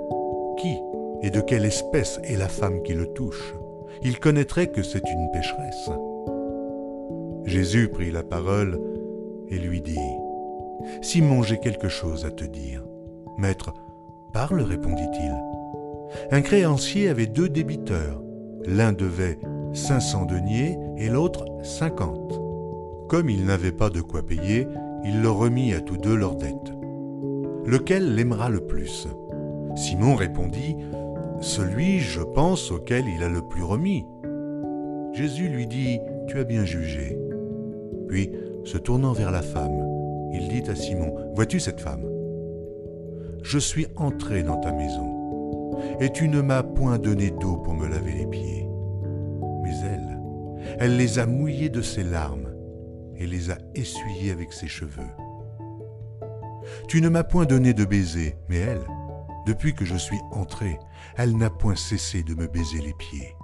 qui 0.58 0.76
et 1.22 1.30
de 1.30 1.40
quelle 1.40 1.64
espèce 1.64 2.20
est 2.24 2.36
la 2.36 2.48
femme 2.48 2.82
qui 2.82 2.94
le 2.94 3.06
touche. 3.06 3.54
Il 4.02 4.20
connaîtrait 4.20 4.68
que 4.68 4.82
c'est 4.82 5.08
une 5.10 5.30
pécheresse. 5.32 5.90
Jésus 7.44 7.88
prit 7.88 8.10
la 8.10 8.22
parole 8.22 8.80
et 9.48 9.58
lui 9.58 9.80
dit, 9.80 9.98
Simon, 11.02 11.42
j'ai 11.42 11.58
quelque 11.58 11.88
chose 11.88 12.24
à 12.24 12.30
te 12.30 12.44
dire. 12.44 12.84
Maître, 13.38 13.72
parle, 14.32 14.60
répondit-il. 14.60 15.57
Un 16.30 16.40
créancier 16.40 17.08
avait 17.08 17.26
deux 17.26 17.48
débiteurs. 17.48 18.22
L'un 18.64 18.92
devait 18.92 19.38
cinq 19.72 20.00
cents 20.00 20.24
deniers 20.24 20.78
et 20.96 21.08
l'autre 21.08 21.44
cinquante. 21.62 22.40
Comme 23.08 23.30
il 23.30 23.44
n'avait 23.46 23.72
pas 23.72 23.90
de 23.90 24.00
quoi 24.00 24.22
payer, 24.22 24.66
il 25.04 25.22
leur 25.22 25.38
remit 25.38 25.72
à 25.72 25.80
tous 25.80 25.96
deux 25.96 26.16
leurs 26.16 26.36
dettes. 26.36 26.72
Lequel 27.64 28.14
l'aimera 28.14 28.50
le 28.50 28.60
plus? 28.60 29.08
Simon 29.76 30.14
répondit, 30.14 30.76
Celui, 31.40 32.00
je 32.00 32.20
pense, 32.20 32.70
auquel 32.70 33.04
il 33.06 33.22
a 33.22 33.28
le 33.28 33.42
plus 33.42 33.62
remis. 33.62 34.04
Jésus 35.12 35.48
lui 35.48 35.66
dit, 35.66 36.00
Tu 36.26 36.38
as 36.38 36.44
bien 36.44 36.64
jugé. 36.64 37.18
Puis, 38.08 38.30
se 38.64 38.76
tournant 38.76 39.12
vers 39.12 39.30
la 39.30 39.42
femme, 39.42 39.86
il 40.32 40.48
dit 40.48 40.68
à 40.70 40.74
Simon, 40.74 41.14
Vois-tu 41.34 41.60
cette 41.60 41.80
femme? 41.80 42.04
Je 43.42 43.58
suis 43.58 43.86
entré 43.96 44.42
dans 44.42 44.58
ta 44.58 44.72
maison, 44.72 45.17
et 46.00 46.10
tu 46.10 46.28
ne 46.28 46.40
m'as 46.40 46.62
point 46.62 46.98
donné 46.98 47.30
d'eau 47.30 47.56
pour 47.56 47.74
me 47.74 47.86
laver 47.86 48.12
les 48.12 48.26
pieds. 48.26 48.68
Mais 49.62 49.74
elle, 49.84 50.20
elle 50.78 50.96
les 50.96 51.18
a 51.18 51.26
mouillés 51.26 51.68
de 51.68 51.82
ses 51.82 52.04
larmes, 52.04 52.48
et 53.16 53.26
les 53.26 53.50
a 53.50 53.58
essuyés 53.74 54.30
avec 54.30 54.52
ses 54.52 54.68
cheveux. 54.68 55.10
Tu 56.86 57.00
ne 57.00 57.08
m'as 57.08 57.24
point 57.24 57.44
donné 57.44 57.74
de 57.74 57.84
baiser, 57.84 58.36
mais 58.48 58.58
elle, 58.58 58.86
depuis 59.46 59.74
que 59.74 59.84
je 59.84 59.96
suis 59.96 60.20
entré, 60.32 60.78
elle 61.16 61.36
n'a 61.36 61.50
point 61.50 61.74
cessé 61.74 62.22
de 62.22 62.34
me 62.34 62.46
baiser 62.46 62.80
les 62.80 62.94
pieds. 62.94 63.34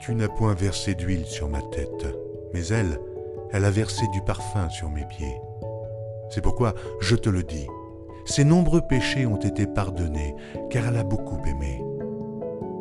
Tu 0.00 0.14
n'as 0.14 0.28
point 0.28 0.54
versé 0.54 0.94
d'huile 0.94 1.26
sur 1.26 1.48
ma 1.48 1.62
tête, 1.62 2.06
mais 2.52 2.66
elle, 2.68 2.98
elle 3.52 3.64
a 3.64 3.70
versé 3.70 4.06
du 4.12 4.20
parfum 4.22 4.68
sur 4.70 4.90
mes 4.90 5.04
pieds. 5.04 5.36
C'est 6.30 6.40
pourquoi 6.40 6.74
je 7.00 7.14
te 7.14 7.28
le 7.28 7.42
dis, 7.42 7.66
ses 8.24 8.44
nombreux 8.44 8.82
péchés 8.82 9.26
ont 9.26 9.36
été 9.36 9.66
pardonnés, 9.66 10.34
car 10.70 10.88
elle 10.88 10.96
a 10.96 11.04
beaucoup 11.04 11.38
aimé. 11.46 11.82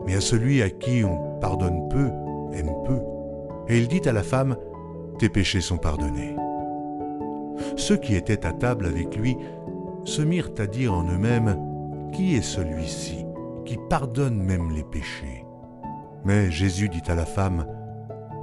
Mais 0.06 0.16
à 0.16 0.22
celui 0.22 0.62
à 0.62 0.70
qui 0.70 1.04
on 1.04 1.40
pardonne 1.40 1.88
peu, 1.90 2.10
aime 2.54 2.74
peu. 2.86 3.00
Et 3.68 3.78
il 3.78 3.88
dit 3.88 4.08
à 4.08 4.14
la 4.14 4.24
femme, 4.24 4.56
Tes 5.20 5.30
péchés 5.30 5.62
sont 5.62 5.78
pardonnés. 5.78 6.36
Ceux 7.76 7.98
qui 7.98 8.16
étaient 8.16 8.46
à 8.46 8.54
table 8.54 8.86
avec 8.86 9.16
lui 9.16 9.38
se 10.04 10.22
mirent 10.22 10.52
à 10.58 10.66
dire 10.66 10.94
en 10.94 11.04
eux-mêmes, 11.04 11.58
Qui 12.14 12.36
est 12.36 12.42
celui-ci 12.42 13.26
qui 13.66 13.78
pardonne 13.90 14.42
même 14.42 14.72
les 14.72 14.84
péchés? 14.84 15.46
Mais 16.26 16.52
Jésus 16.52 16.90
dit 16.90 17.04
à 17.08 17.16
la 17.16 17.26
femme, 17.26 17.66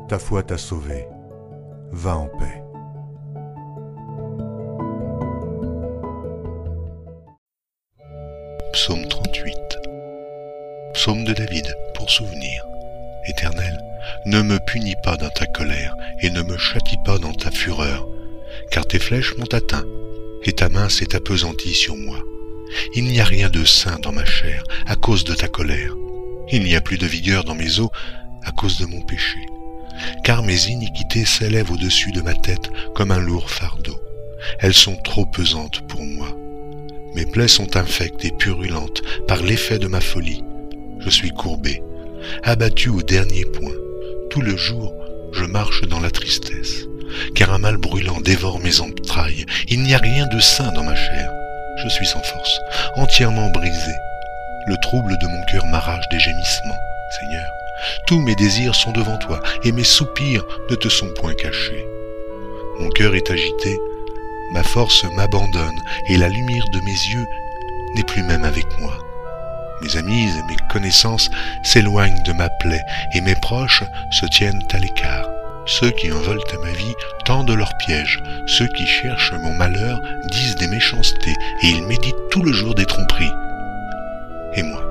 Ta 0.08 0.18
foi 0.18 0.42
t'a 0.42 0.56
sauvée, 0.56 1.06
va 1.90 2.16
en 2.16 2.26
paix. 2.26 2.57
Psaume 8.72 9.06
38 9.08 9.54
Psaume 10.92 11.24
de 11.24 11.32
David 11.32 11.74
pour 11.94 12.10
souvenir. 12.10 12.66
Éternel, 13.26 13.78
ne 14.26 14.42
me 14.42 14.58
punis 14.58 14.96
pas 15.02 15.16
dans 15.16 15.30
ta 15.30 15.46
colère 15.46 15.94
et 16.20 16.30
ne 16.30 16.42
me 16.42 16.56
châtie 16.58 16.98
pas 17.04 17.18
dans 17.18 17.32
ta 17.32 17.50
fureur, 17.50 18.06
car 18.70 18.86
tes 18.86 18.98
flèches 18.98 19.34
m'ont 19.36 19.52
atteint 19.52 19.84
et 20.44 20.52
ta 20.52 20.68
main 20.68 20.88
s'est 20.88 21.16
appesantie 21.16 21.74
sur 21.74 21.96
moi. 21.96 22.18
Il 22.94 23.04
n'y 23.04 23.20
a 23.20 23.24
rien 23.24 23.48
de 23.48 23.64
sain 23.64 23.98
dans 24.00 24.12
ma 24.12 24.24
chair 24.24 24.62
à 24.86 24.96
cause 24.96 25.24
de 25.24 25.34
ta 25.34 25.48
colère. 25.48 25.94
Il 26.50 26.62
n'y 26.62 26.76
a 26.76 26.80
plus 26.80 26.98
de 26.98 27.06
vigueur 27.06 27.44
dans 27.44 27.54
mes 27.54 27.80
os 27.80 27.90
à 28.44 28.52
cause 28.52 28.78
de 28.78 28.86
mon 28.86 29.00
péché. 29.00 29.38
Car 30.24 30.42
mes 30.42 30.66
iniquités 30.66 31.24
s'élèvent 31.24 31.72
au-dessus 31.72 32.12
de 32.12 32.20
ma 32.20 32.34
tête 32.34 32.70
comme 32.94 33.10
un 33.10 33.18
lourd 33.18 33.50
fardeau. 33.50 33.98
elles 34.60 34.74
sont 34.74 34.96
trop 34.96 35.26
pesantes 35.26 35.86
pour 35.88 36.04
moi. 36.04 36.37
Mes 37.14 37.26
plaies 37.26 37.48
sont 37.48 37.76
infectes 37.76 38.24
et 38.24 38.30
purulentes 38.30 39.02
par 39.26 39.42
l'effet 39.42 39.78
de 39.78 39.86
ma 39.86 40.00
folie. 40.00 40.44
Je 41.00 41.10
suis 41.10 41.30
courbé, 41.30 41.82
abattu 42.42 42.88
au 42.90 43.02
dernier 43.02 43.44
point. 43.44 43.74
Tout 44.30 44.40
le 44.40 44.56
jour, 44.56 44.92
je 45.32 45.44
marche 45.44 45.82
dans 45.82 46.00
la 46.00 46.10
tristesse, 46.10 46.86
car 47.34 47.52
un 47.52 47.58
mal 47.58 47.76
brûlant 47.76 48.20
dévore 48.20 48.60
mes 48.60 48.80
entrailles. 48.80 49.46
Il 49.68 49.82
n'y 49.82 49.94
a 49.94 49.98
rien 49.98 50.26
de 50.26 50.40
sain 50.40 50.72
dans 50.72 50.84
ma 50.84 50.94
chair. 50.94 51.30
Je 51.82 51.88
suis 51.88 52.06
sans 52.06 52.22
force, 52.22 52.58
entièrement 52.96 53.50
brisé. 53.50 53.92
Le 54.66 54.76
trouble 54.82 55.16
de 55.20 55.26
mon 55.26 55.42
cœur 55.50 55.64
m'arrache 55.66 56.08
des 56.10 56.18
gémissements, 56.18 56.80
Seigneur. 57.20 57.46
Tous 58.06 58.20
mes 58.20 58.34
désirs 58.34 58.74
sont 58.74 58.92
devant 58.92 59.16
toi, 59.18 59.40
et 59.64 59.72
mes 59.72 59.84
soupirs 59.84 60.44
ne 60.70 60.74
te 60.74 60.88
sont 60.88 61.08
point 61.14 61.34
cachés. 61.34 61.86
Mon 62.80 62.88
cœur 62.90 63.14
est 63.14 63.30
agité, 63.30 63.78
ma 64.52 64.62
force 64.62 65.04
m'abandonne, 65.04 65.80
et 66.06 66.16
la 66.16 66.28
lumière 66.28 66.68
de 66.72 66.80
mes 66.80 66.90
yeux 66.90 67.26
n'est 67.94 68.04
plus 68.04 68.22
même 68.22 68.44
avec 68.44 68.66
moi. 68.80 68.98
Mes 69.82 69.96
amis 69.96 70.28
et 70.28 70.42
mes 70.48 70.56
connaissances 70.70 71.30
s'éloignent 71.62 72.22
de 72.24 72.32
ma 72.32 72.48
plaie, 72.48 72.82
et 73.14 73.20
mes 73.20 73.36
proches 73.36 73.84
se 74.10 74.26
tiennent 74.26 74.62
à 74.72 74.78
l'écart. 74.78 75.26
Ceux 75.66 75.90
qui 75.90 76.10
en 76.10 76.18
veulent 76.18 76.40
à 76.52 76.58
ma 76.64 76.72
vie 76.72 76.94
tendent 77.24 77.50
leurs 77.50 77.76
pièges, 77.76 78.22
ceux 78.46 78.68
qui 78.68 78.86
cherchent 78.86 79.34
mon 79.34 79.52
malheur 79.52 80.00
disent 80.30 80.56
des 80.56 80.66
méchancetés, 80.66 81.34
et 81.62 81.68
ils 81.68 81.86
méditent 81.86 82.28
tout 82.30 82.42
le 82.42 82.52
jour 82.52 82.74
des 82.74 82.86
tromperies. 82.86 83.32
Et 84.54 84.62
moi, 84.62 84.82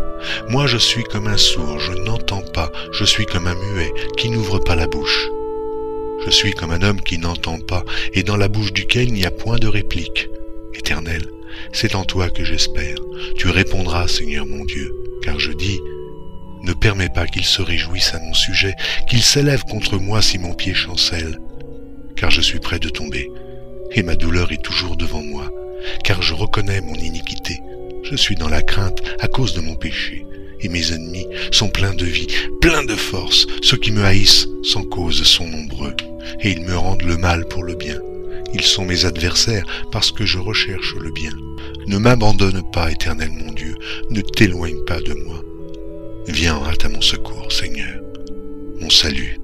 moi 0.50 0.68
je 0.68 0.78
suis 0.78 1.04
comme 1.06 1.28
un 1.28 1.38
sourd, 1.38 1.80
je 1.80 1.94
n'entends 1.94 2.44
pas, 2.54 2.70
je 2.94 3.06
suis 3.06 3.26
comme 3.26 3.48
un 3.48 3.56
muet 3.56 3.92
qui 4.18 4.30
n'ouvre 4.30 4.60
pas 4.60 4.76
la 4.76 4.88
bouche. 4.88 5.28
Je 6.26 6.32
suis 6.32 6.52
comme 6.52 6.72
un 6.72 6.82
homme 6.82 7.02
qui 7.02 7.18
n'entend 7.18 7.60
pas, 7.60 7.84
et 8.14 8.24
dans 8.24 8.38
la 8.38 8.48
bouche 8.48 8.74
duquel 8.74 9.08
il 9.10 9.14
n'y 9.14 9.26
a 9.26 9.32
point 9.32 9.58
de 9.58 9.68
réplique. 9.68 10.30
Éternel, 10.74 11.26
c'est 11.74 11.96
en 11.96 12.04
toi 12.04 12.30
que 12.30 12.44
j'espère. 12.44 12.98
Tu 13.36 13.50
répondras, 13.50 14.08
Seigneur 14.08 14.46
mon 14.46 14.66
Dieu, 14.66 14.94
car 15.22 15.40
je 15.40 15.52
dis, 15.52 15.80
ne 16.64 16.74
permets 16.74 17.10
pas 17.10 17.28
qu'il 17.28 17.46
se 17.46 17.62
réjouisse 17.62 18.14
à 18.14 18.20
mon 18.20 18.34
sujet, 18.34 18.74
qu'il 19.10 19.22
s'élève 19.22 19.64
contre 19.64 19.98
moi 19.98 20.22
si 20.22 20.38
mon 20.38 20.54
pied 20.54 20.74
chancelle, 20.74 21.40
car 22.16 22.32
je 22.32 22.42
suis 22.42 22.60
près 22.60 22.80
de 22.80 22.90
tomber, 22.90 23.32
et 23.92 24.04
ma 24.04 24.16
douleur 24.16 24.52
est 24.52 24.64
toujours 24.64 24.98
devant 24.98 25.22
moi, 25.22 25.52
car 26.04 26.22
je 26.22 26.34
reconnais 26.34 26.82
mon 26.82 26.96
iniquité. 26.96 27.60
Je 28.04 28.16
suis 28.16 28.36
dans 28.36 28.50
la 28.50 28.62
crainte 28.62 29.02
à 29.20 29.28
cause 29.28 29.54
de 29.54 29.62
mon 29.62 29.76
péché, 29.76 30.26
et 30.62 30.70
mes 30.70 30.94
ennemis 30.94 31.28
sont 31.52 31.70
pleins 31.70 31.94
de 31.94 32.06
vie, 32.06 32.28
pleins 32.62 32.84
de 32.84 32.96
force. 32.96 33.48
Ceux 33.62 33.78
qui 33.78 33.92
me 33.92 34.04
haïssent 34.04 34.48
sans 34.64 34.84
cause 34.84 35.24
sont 35.24 35.48
nombreux, 35.48 35.96
et 36.42 36.52
ils 36.52 36.62
me 36.62 36.78
rendent 36.78 37.04
le 37.04 37.18
mal 37.18 37.48
pour 37.48 37.64
le 37.64 37.76
bien. 37.76 38.00
Ils 38.54 38.64
sont 38.64 38.86
mes 38.86 39.06
adversaires 39.06 39.66
parce 39.92 40.12
que 40.12 40.26
je 40.26 40.40
recherche 40.40 40.96
le 40.96 41.12
bien. 41.12 41.32
Ne 41.88 41.98
m'abandonne 41.98 42.64
pas, 42.72 42.92
éternel 42.92 43.30
mon 43.32 43.52
Dieu, 43.52 43.76
ne 44.10 44.22
t'éloigne 44.22 44.84
pas 44.86 45.00
de 45.02 45.14
moi. 45.14 45.42
Viens 46.28 46.58
en 46.58 46.66
hâte 46.66 46.86
à 46.86 46.90
mon 46.90 47.02
secours, 47.02 47.52
Seigneur. 47.52 48.02
Mon 48.80 48.90
salut 48.90 49.40